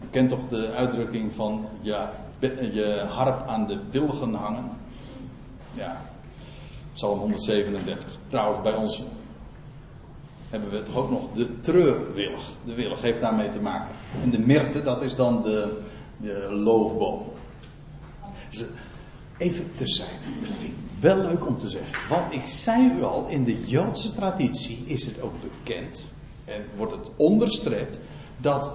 [0.00, 2.12] Je kent toch de uitdrukking van ja,
[2.50, 4.70] je harp aan de wilgen hangen.
[5.74, 6.10] Ja,
[6.92, 8.18] Psalm 137.
[8.28, 9.02] Trouwens, bij ons
[10.48, 12.50] hebben we toch ook nog de treurwillig.
[12.64, 13.94] De willig heeft daarmee te maken.
[14.22, 15.80] En de myrte, dat is dan de,
[16.16, 17.22] de loofboom.
[18.50, 18.64] Dus
[19.36, 20.12] even terzijde.
[20.40, 22.08] Dat vind ik wel leuk om te zeggen.
[22.08, 26.12] Want ik zei u al, in de Joodse traditie is het ook bekend.
[26.44, 27.98] En wordt het onderstreept
[28.36, 28.70] dat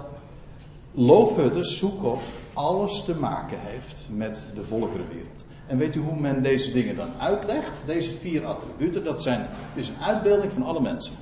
[0.92, 2.22] Loofhutte, Soekot,
[2.58, 5.44] alles te maken heeft met de volkerenwereld.
[5.66, 7.82] En weet u hoe men deze dingen dan uitlegt?
[7.86, 11.14] Deze vier attributen, dat zijn, is een uitbeelding van alle mensen.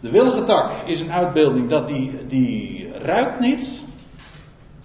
[0.00, 3.82] De willige tak is een uitbeelding dat die, die ruikt niet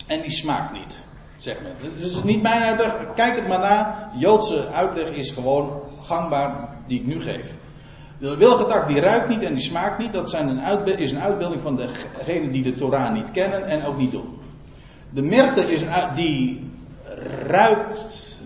[0.07, 1.03] en die smaakt niet.
[1.38, 1.91] Zeg men.
[1.93, 4.09] Het is niet mijn uitleg, kijk het maar na.
[4.14, 7.53] De Joodse uitleg is gewoon gangbaar die ik nu geef.
[8.24, 10.14] De wilgetak die ruikt niet en die smaakt niet.
[10.14, 13.98] Dat zijn een is een uitbeelding van degenen die de Torah niet kennen en ook
[13.98, 14.38] niet doen.
[15.10, 16.72] De myrte is een die
[17.48, 18.40] ruikt.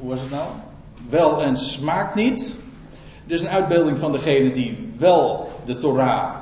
[0.00, 0.48] Was het nou?
[1.08, 2.56] Wel en smaakt niet.
[3.26, 6.34] Dus een uitbeelding van degenen die wel de Torah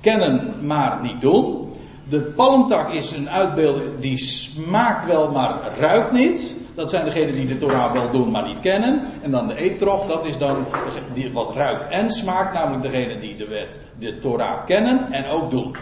[0.00, 1.72] kennen, maar niet doen.
[2.08, 6.54] De palmtak is een uitbeelding die smaakt wel, maar ruikt niet.
[6.76, 9.02] Dat zijn degenen die de Torah wel doen, maar niet kennen.
[9.22, 10.66] En dan de eetrog, dat is dan
[11.14, 12.54] die wat ruikt en smaakt.
[12.54, 15.76] Namelijk degenen die de wet, de Torah kennen en ook doen.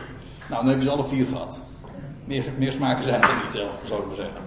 [0.48, 1.60] Nou, dan hebben ze alle vier gehad.
[2.24, 4.40] Meer, meer smaken zijn er niet zelf, zou ik maar zeggen.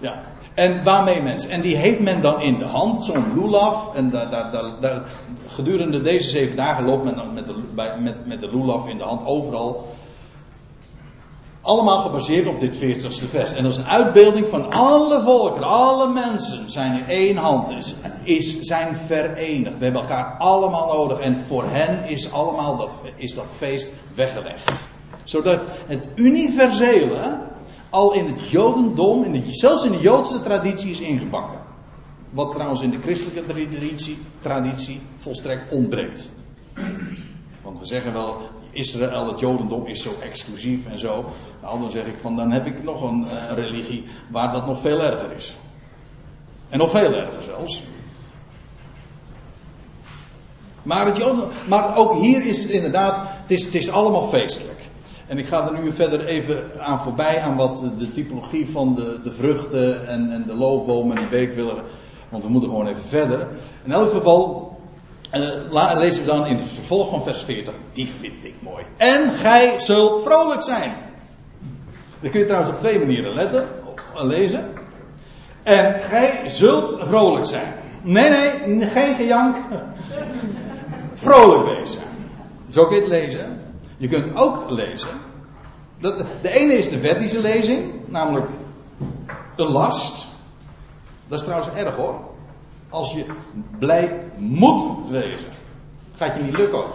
[0.00, 0.22] Ja.
[0.54, 1.50] En waarmee mensen?
[1.50, 3.94] En die heeft men dan in de hand, zo'n lulaf.
[3.94, 5.02] En daar,
[5.48, 7.54] gedurende deze zeven dagen loopt men met de,
[7.98, 9.86] met, met de lulaf in de hand overal
[11.64, 13.52] allemaal gebaseerd op dit 40ste vers.
[13.52, 17.94] En dat is een uitbeelding van alle volken, alle mensen zijn in één hand, is,
[18.22, 19.78] is, zijn verenigd.
[19.78, 24.86] We hebben elkaar allemaal nodig en voor hen is allemaal dat, is dat feest weggelegd.
[25.24, 27.42] Zodat het universele
[27.90, 31.58] al in het Jodendom, zelfs in de Joodse traditie is ingebakken.
[32.30, 36.32] Wat trouwens in de christelijke traditie, traditie volstrekt ontbreekt.
[37.62, 38.36] Want we zeggen wel,
[38.74, 41.24] Israël, het Jodendom is zo exclusief en zo.
[41.62, 44.80] Nou, dan zeg ik van, dan heb ik nog een uh, religie waar dat nog
[44.80, 45.56] veel erger is.
[46.68, 47.82] En nog veel erger zelfs.
[50.82, 54.82] Maar, het maar ook hier is het inderdaad, het is, het is allemaal feestelijk.
[55.26, 59.20] En ik ga er nu verder even aan voorbij, aan wat de, typologie van de,
[59.22, 61.82] de vruchten en, en de loofbomen en de beekwillen.
[62.28, 63.48] Want we moeten gewoon even verder.
[63.84, 64.73] In elk geval,
[65.36, 67.74] uh, lezen we dan in het vervolg van vers 40.
[67.92, 68.84] Die vind ik mooi.
[68.96, 70.94] En gij zult vrolijk zijn.
[72.20, 73.62] Dat kun je trouwens op twee manieren eh,
[74.22, 74.72] lezen.
[75.62, 77.74] En gij zult vrolijk zijn.
[78.02, 79.56] Nee, nee, geen gejank.
[81.14, 82.02] vrolijk wezen.
[82.68, 83.60] Zo kun je het lezen.
[83.96, 85.10] Je kunt ook lezen.
[86.42, 88.46] De ene is de wettische lezing, namelijk
[89.56, 90.26] een last.
[91.28, 92.33] Dat is trouwens erg hoor
[92.94, 93.24] als je
[93.78, 95.48] blij moet wezen.
[96.14, 96.94] Gaat je niet lukken ook.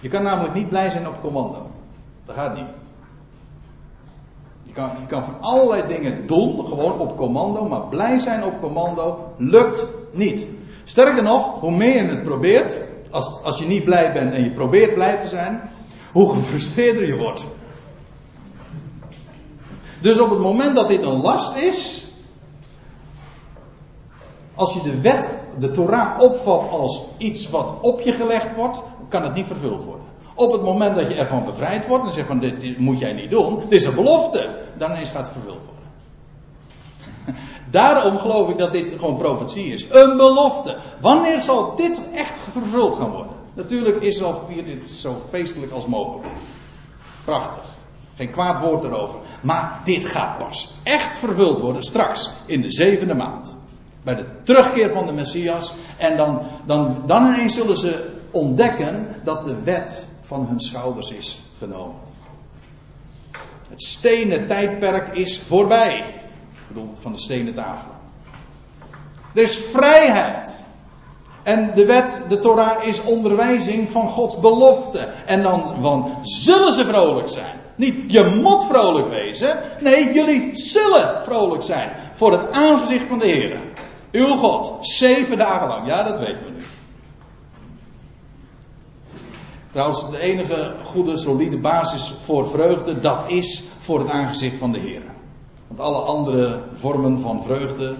[0.00, 1.66] Je kan namelijk niet blij zijn op commando.
[2.26, 2.66] Dat gaat niet.
[4.62, 8.60] Je kan, je kan van allerlei dingen doen, gewoon op commando, maar blij zijn op
[8.60, 10.46] commando lukt niet.
[10.84, 12.80] Sterker nog, hoe meer je het probeert,
[13.10, 15.70] als, als je niet blij bent en je probeert blij te zijn,
[16.12, 17.44] hoe gefrustreerder je wordt.
[20.00, 22.10] Dus op het moment dat dit een last is,
[24.54, 25.28] als je de wet,
[25.58, 30.06] de Torah opvat als iets wat op je gelegd wordt, kan het niet vervuld worden.
[30.34, 33.30] Op het moment dat je ervan bevrijd wordt en zegt van dit moet jij niet
[33.30, 35.82] doen, dit is een belofte, dan gaat het vervuld worden.
[37.70, 39.86] Daarom geloof ik dat dit gewoon profetie is.
[39.90, 40.76] Een belofte.
[41.00, 43.36] Wanneer zal dit echt vervuld gaan worden?
[43.54, 46.26] Natuurlijk Israël viert dit zo feestelijk als mogelijk.
[47.24, 47.64] Prachtig.
[48.16, 49.18] Geen kwaad woord erover.
[49.40, 53.56] Maar dit gaat pas echt vervuld worden straks in de zevende maand.
[54.02, 55.74] Bij de terugkeer van de Messias.
[55.96, 61.40] En dan, dan, dan ineens zullen ze ontdekken dat de wet van hun schouders is
[61.58, 62.00] genomen.
[63.68, 65.98] Het stenen tijdperk is voorbij.
[66.52, 67.90] Ik bedoel, van de stenen tafel.
[69.34, 70.64] Er is vrijheid.
[71.42, 75.08] En de wet, de Torah, is onderwijzing van Gods belofte.
[75.26, 77.60] En dan, dan zullen ze vrolijk zijn.
[77.74, 79.60] Niet je moet vrolijk wezen.
[79.80, 81.90] Nee, jullie zullen vrolijk zijn.
[82.14, 83.60] Voor het aangezicht van de Heer.
[84.12, 84.86] Uw God.
[84.86, 85.86] Zeven dagen lang.
[85.86, 86.62] Ja, dat weten we nu.
[89.70, 94.78] Trouwens, de enige goede, solide basis voor vreugde, dat is voor het aangezicht van de
[94.78, 95.02] Heer.
[95.66, 97.94] Want alle andere vormen van vreugde,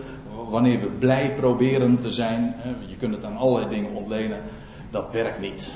[0.48, 2.54] wanneer we blij proberen te zijn,
[2.86, 4.42] je kunt het aan allerlei dingen ontlenen,
[4.90, 5.74] dat werkt niet.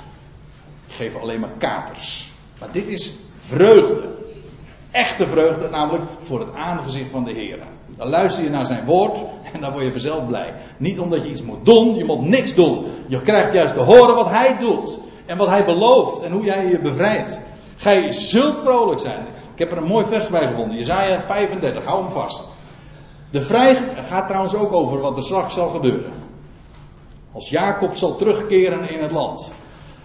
[0.87, 2.33] Die geven alleen maar katers.
[2.59, 4.15] Maar dit is vreugde.
[4.91, 7.59] Echte vreugde, namelijk voor het aangezicht van de Heer.
[7.97, 10.55] Dan luister je naar zijn woord en dan word je vanzelf blij.
[10.77, 12.87] Niet omdat je iets moet doen, je moet niks doen.
[13.07, 15.01] Je krijgt juist te horen wat hij doet.
[15.27, 17.41] En wat hij belooft en hoe jij je bevrijdt.
[17.77, 19.27] Gij zult vrolijk zijn.
[19.53, 20.77] Ik heb er een mooi vers bij gevonden.
[20.77, 22.49] Jezaja 35, hou hem vast.
[23.31, 23.77] De vrij
[24.09, 26.13] gaat trouwens ook over wat er straks zal gebeuren.
[27.33, 29.53] Als Jacob zal terugkeren in het land.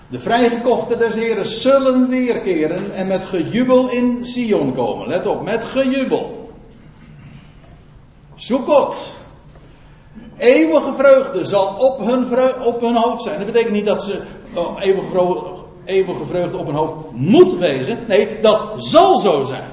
[0.07, 5.07] De vrijgekochten des Heren zullen weerkeren en met gejubel in Sion komen.
[5.07, 6.40] Let op, met gejubel.
[8.41, 9.15] Zoekot.
[10.37, 12.25] Eeuwige vreugde zal op hun,
[12.63, 13.37] op hun hoofd zijn.
[13.37, 14.21] Dat betekent niet dat ze
[14.53, 18.05] oh, eeuwige, vreugde, vreugde op hun hoofd moet wezen.
[18.07, 19.69] Nee, dat zal zo zijn.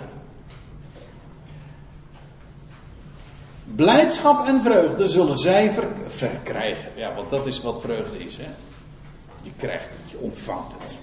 [3.65, 5.75] Blijdschap en vreugde zullen zij
[6.07, 6.91] verkrijgen.
[6.97, 8.37] Ja, want dat is wat vreugde is.
[8.37, 8.49] Hè?
[9.43, 10.99] Je krijgt het, je ontvangt het.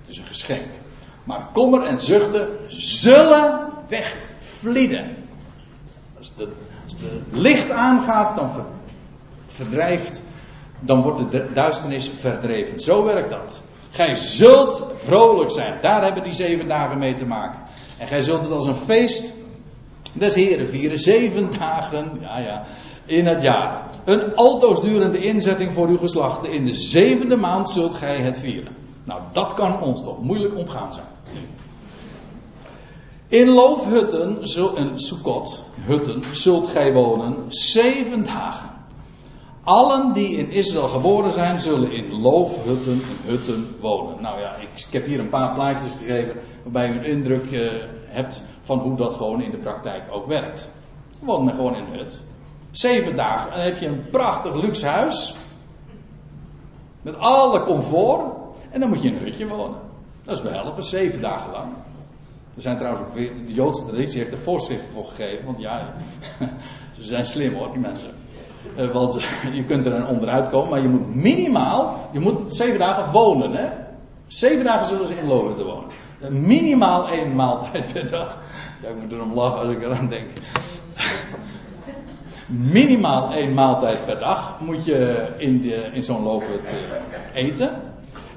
[0.00, 0.72] Het is een geschenk.
[1.24, 5.16] Maar kommer en zuchten zullen wegvlieden.
[6.18, 6.48] Als, de,
[6.92, 8.50] als het licht aangaat, dan
[9.46, 10.22] verdrijft,
[10.80, 12.80] dan wordt de duisternis verdreven.
[12.80, 13.62] Zo werkt dat.
[13.90, 15.78] Gij zult vrolijk zijn.
[15.80, 17.60] Daar hebben die zeven dagen mee te maken.
[17.98, 19.32] En gij zult het als een feest
[20.12, 20.98] des Heren vieren.
[20.98, 22.64] Zeven dagen, ja ja,
[23.04, 23.82] in het jaar.
[24.04, 26.52] Een altoos durende inzetting voor uw geslachten.
[26.52, 28.76] In de zevende maand zult gij het vieren.
[29.04, 31.06] Nou, dat kan ons toch moeilijk ontgaan zijn.
[33.30, 34.38] In loofhutten,
[34.74, 38.70] een Sukkot, hutten, zult gij wonen zeven dagen.
[39.62, 44.22] Allen die in Israël geboren zijn, zullen in loofhutten en hutten wonen.
[44.22, 47.70] Nou ja, ik, heb hier een paar plaatjes gegeven waarbij u een indruk uh,
[48.04, 50.70] hebt van hoe dat gewoon in de praktijk ook werkt.
[51.18, 52.20] Woon men gewoon in een hut.
[52.70, 53.50] Zeven dagen.
[53.50, 55.34] En dan heb je een prachtig luxe huis.
[57.02, 58.32] Met alle comfort.
[58.70, 59.80] En dan moet je in een hutje wonen.
[60.24, 61.72] Dat is behelpen, zeven dagen lang.
[62.56, 65.44] Er zijn trouwens ook weer, de Joodse traditie heeft er voorschriften voor gegeven.
[65.44, 65.94] Want ja,
[66.96, 68.10] ze zijn slim hoor, die mensen.
[68.76, 69.22] Uh, want
[69.52, 73.52] je kunt er onderuit komen, maar je moet minimaal, je moet zeven dagen wonen.
[73.52, 73.68] Hè?
[74.26, 75.88] Zeven dagen zullen ze in Loven te wonen.
[76.46, 78.38] Minimaal één maaltijd per dag.
[78.82, 80.26] Ja, ik moet erom lachen als ik eraan denk.
[82.46, 86.74] Minimaal één maaltijd per dag moet je in, in zo'n loofhut
[87.32, 87.70] eh, eten.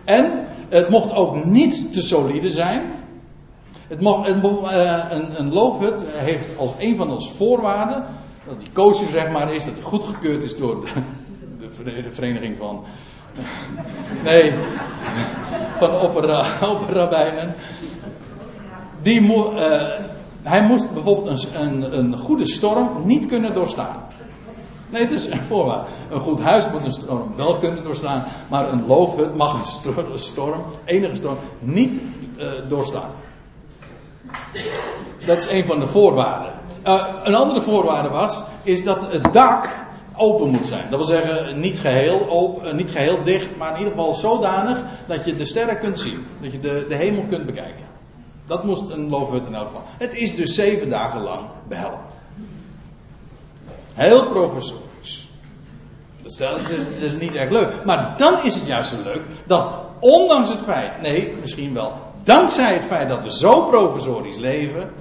[0.04, 2.82] En het mocht ook niet te solide zijn.
[4.00, 8.04] Het een, eh, een, een loofhut heeft als een van de voorwaarden,
[8.48, 10.86] dat die koosje zeg maar is, dat het goedgekeurd is door
[11.60, 12.84] de, de vereniging van
[14.24, 14.54] Nee,
[15.78, 16.00] van
[16.70, 17.56] opperrabijnen.
[19.02, 19.60] Die mo uh,
[20.42, 24.02] hij moest bijvoorbeeld een, een, een, goede storm niet kunnen doorstaan.
[24.90, 25.86] Nee, het is een voorwaarde.
[26.10, 29.54] Een goed huis moet een storm wel kunnen doorstaan, maar een loofhut mag
[29.96, 32.00] een storm, enige storm, niet
[32.38, 33.10] uh, doorstaan.
[35.26, 36.54] Dat is een van de voorwaarden.
[36.88, 39.70] Uh, een andere voorwaarde was, is dat het dak
[40.16, 40.90] open moet zijn.
[40.90, 44.84] Dat wil zeggen, niet geheel, open, eh, niet geheel dicht, maar in ieder geval zodanig
[45.08, 46.26] dat je de sterren kunt zien.
[46.42, 47.86] Dat je de, de hemel kunt bekijken.
[48.46, 49.84] Dat moest een loofhut in elk geval.
[49.98, 52.12] Het is dus zeven dagen lang behelpen.
[53.94, 55.28] Heel professorisch.
[56.22, 57.86] Dat, is, is niet erg leuk.
[57.86, 61.94] Maar dan is het juist zo leuk dat ondanks het feit, nee, misschien wel,
[62.24, 64.92] dankzij het feit dat we zo professorisch leven,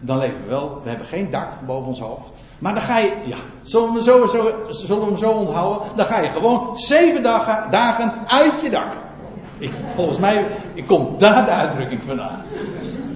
[0.00, 2.38] dan leven we wel, we hebben geen dak boven ons hoofd.
[2.58, 5.88] Maar dan ga je, ja, zullen we, zo, zo, zullen we hem zo onthouden?
[5.96, 8.92] Dan ga je gewoon zeven dagen, dagen uit je dak.
[9.58, 12.42] Ik, volgens mij ik kom daar de uitdrukking vandaan.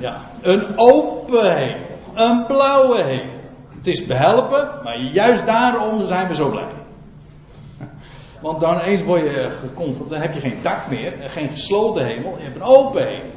[0.00, 3.36] Ja, een open hemel, een blauwe hemel.
[3.76, 6.72] Het is behelpen, maar juist daarom zijn we zo blij.
[8.40, 12.34] Want dan eens word je geconfronteerd, dan heb je geen dak meer, geen gesloten hemel,
[12.36, 13.30] je hebt een open hemel.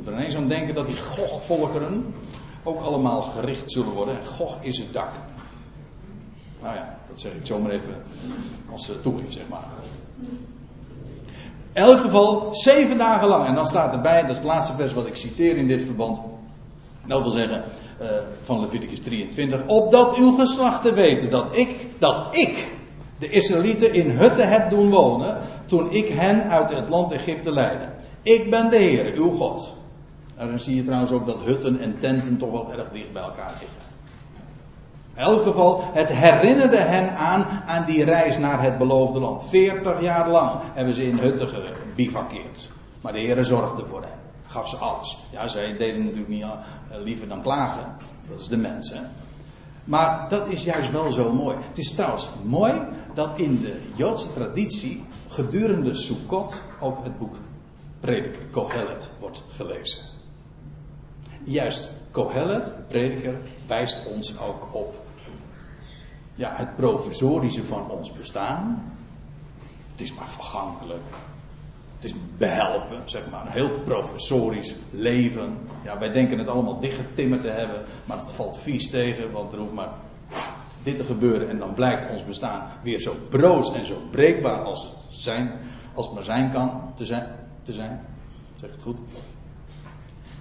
[0.00, 2.14] Moet er ineens aan denken dat die gochvolkeren,
[2.62, 4.18] ook allemaal gericht zullen worden.
[4.18, 5.08] En Gog is het dak.
[6.62, 8.02] Nou ja, dat zeg ik zomaar even
[8.72, 9.64] als toegift, zeg maar.
[11.72, 13.46] In elk geval zeven dagen lang.
[13.46, 16.20] En dan staat erbij, dat is het laatste vers wat ik citeer in dit verband.
[17.06, 17.62] Dat wil zeggen,
[18.02, 18.08] uh,
[18.42, 19.66] van Leviticus 23.
[19.66, 22.66] Opdat uw geslachten weten dat ik, dat ik
[23.18, 25.38] de Israëlieten in hutten heb doen wonen.
[25.64, 27.88] toen ik hen uit het land Egypte leidde.
[28.22, 29.78] Ik ben de Heer, uw God.
[30.40, 33.22] En dan zie je trouwens ook dat hutten en tenten toch wel erg dicht bij
[33.22, 33.78] elkaar liggen.
[35.14, 39.48] In elk geval, het herinnerde hen aan, aan die reis naar het beloofde land.
[39.48, 42.70] 40 jaar lang hebben ze in hutten gebivakkeerd.
[43.00, 44.18] Maar de Heer zorgde voor hen.
[44.46, 45.18] Gaf ze alles.
[45.30, 46.50] Ja, zij deden natuurlijk niet uh,
[47.04, 47.96] liever dan klagen.
[48.28, 49.00] Dat is de mens, hè.
[49.84, 51.56] Maar dat is juist wel zo mooi.
[51.68, 52.72] Het is trouwens mooi
[53.14, 57.34] dat in de Joodse traditie gedurende Sukkot ook het boek
[58.00, 60.09] Prediker, Kohelet, wordt gelezen.
[61.50, 64.94] Juist Kohelet, prediker, wijst ons ook op
[66.34, 68.92] ja, het provisorische van ons bestaan.
[69.90, 71.02] Het is maar vergankelijk.
[71.94, 73.46] Het is behelpen, zeg maar.
[73.46, 75.58] Een heel professorisch leven.
[75.84, 79.58] Ja, wij denken het allemaal dichtgetimmerd te hebben, maar het valt vies tegen, want er
[79.58, 79.92] hoeft maar
[80.82, 84.82] dit te gebeuren en dan blijkt ons bestaan weer zo broos en zo breekbaar als
[84.82, 85.52] het, zijn,
[85.94, 87.26] als het maar zijn kan te zijn.
[87.62, 88.06] Te zijn.
[88.60, 88.98] Zeg het goed?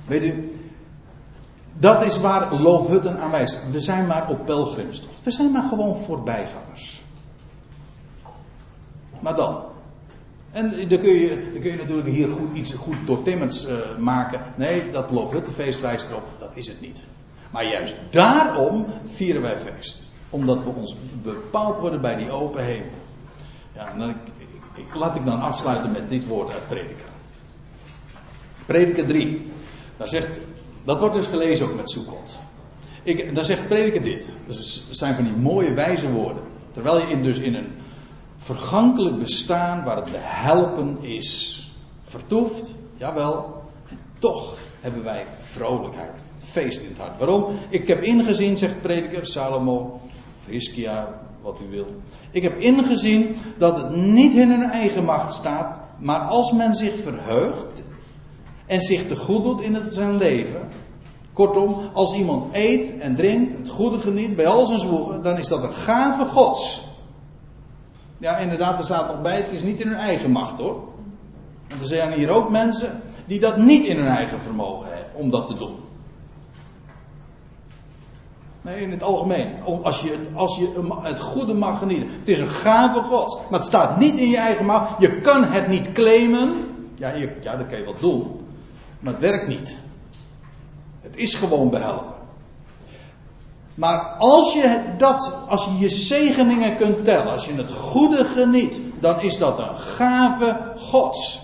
[0.05, 0.51] Weet u,
[1.77, 3.71] dat is waar Loofhutten aan wijst.
[3.71, 5.23] We zijn maar op pelgrimstocht.
[5.23, 7.01] We zijn maar gewoon voorbijgangers.
[9.19, 9.61] Maar dan.
[10.51, 14.41] En dan kun je, kun je natuurlijk hier goed, iets goed doortimmerds uh, maken.
[14.55, 16.27] Nee, dat Loofhuttenfeest wijst erop.
[16.39, 17.01] Dat is het niet.
[17.51, 20.09] Maar juist daarom vieren wij feest.
[20.29, 22.89] Omdat we ons bepaald worden bij die open hemel.
[23.75, 24.09] Ja, dan,
[24.73, 27.07] ik, laat ik dan afsluiten met dit woord uit Prediker.
[28.65, 29.51] Prediker 3.
[29.97, 30.39] Daar zegt
[30.89, 32.39] dat wordt dus gelezen ook met Soekot.
[33.03, 34.35] Ik, dan zegt prediker dit.
[34.47, 36.43] Het zijn van die mooie wijze woorden.
[36.71, 37.71] Terwijl je in, dus in een
[38.35, 41.71] vergankelijk bestaan waar het behelpen is
[42.01, 42.75] vertoeft.
[42.95, 43.63] Jawel.
[43.89, 46.23] En toch hebben wij vrolijkheid.
[46.39, 47.17] Feest in het hart.
[47.17, 47.45] Waarom?
[47.69, 49.99] Ik heb ingezien, zegt prediker Salomo.
[50.37, 51.87] Of Hiskia, wat u wil.
[52.31, 55.79] Ik heb ingezien dat het niet in hun eigen macht staat.
[55.99, 57.83] Maar als men zich verheugt
[58.65, 60.78] en zich te goed doet in het zijn leven.
[61.39, 65.47] Kortom, als iemand eet en drinkt, het goede geniet bij al zijn zwoegen, dan is
[65.47, 66.81] dat een gave gods.
[68.17, 70.83] Ja, inderdaad, er staat nog bij, het is niet in hun eigen macht hoor.
[71.67, 75.29] Want er zijn hier ook mensen die dat niet in hun eigen vermogen hebben om
[75.29, 75.75] dat te doen.
[78.61, 79.63] Nee, in het algemeen.
[79.83, 82.09] Als je, als je het goede mag genieten.
[82.19, 83.37] Het is een gave gods.
[83.49, 85.01] Maar het staat niet in je eigen macht.
[85.01, 86.65] Je kan het niet claimen.
[86.95, 88.39] Ja, je, ja dat kan je wel doen.
[88.99, 89.77] Maar het werkt niet.
[91.09, 92.17] Het is gewoon behelpen.
[93.79, 98.79] Maar als je dat, als je je zegeningen kunt tellen, als je het goede geniet,
[98.99, 101.41] dan is dat een gave Gods.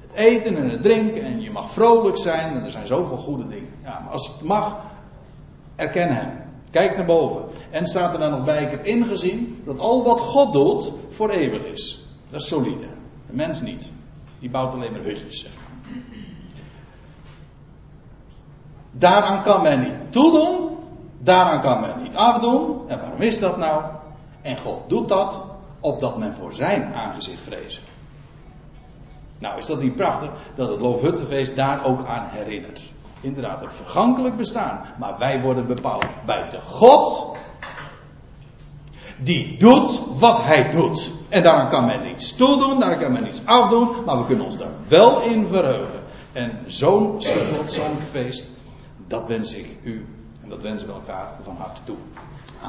[0.00, 3.70] Het eten en het drinken en je mag vrolijk zijn er zijn zoveel goede dingen.
[3.82, 4.76] Ja, maar als het mag,
[5.76, 6.30] erken hem.
[6.70, 7.42] Kijk naar boven.
[7.70, 11.30] En staat er dan nog bij, ik heb ingezien dat al wat God doet voor
[11.30, 12.08] eeuwig is.
[12.30, 12.86] Dat is solide.
[13.26, 13.90] De mens niet.
[14.38, 15.52] Die bouwt alleen maar hutjes, zeg
[18.98, 20.78] Daaraan kan men niet toedoen.
[21.18, 22.88] Daaraan kan men niet afdoen.
[22.88, 23.82] En waarom is dat nou?
[24.42, 25.42] En God doet dat
[25.80, 27.82] opdat men voor zijn aangezicht vrezen.
[29.38, 32.92] Nou, is dat niet prachtig dat het Loofhuttenfeest daar ook aan herinnert?
[33.20, 34.80] Inderdaad, een vergankelijk bestaan.
[34.98, 37.36] Maar wij worden bepaald bij de God
[39.18, 41.10] die doet wat hij doet.
[41.28, 44.56] En daaraan kan men niets toedoen, daar kan men niets afdoen, maar we kunnen ons
[44.56, 46.00] daar wel in verheugen.
[46.32, 47.22] En zo'n
[47.64, 48.52] zo'n feest
[49.06, 50.06] dat wens ik u
[50.42, 51.96] en dat wensen we elkaar van harte toe.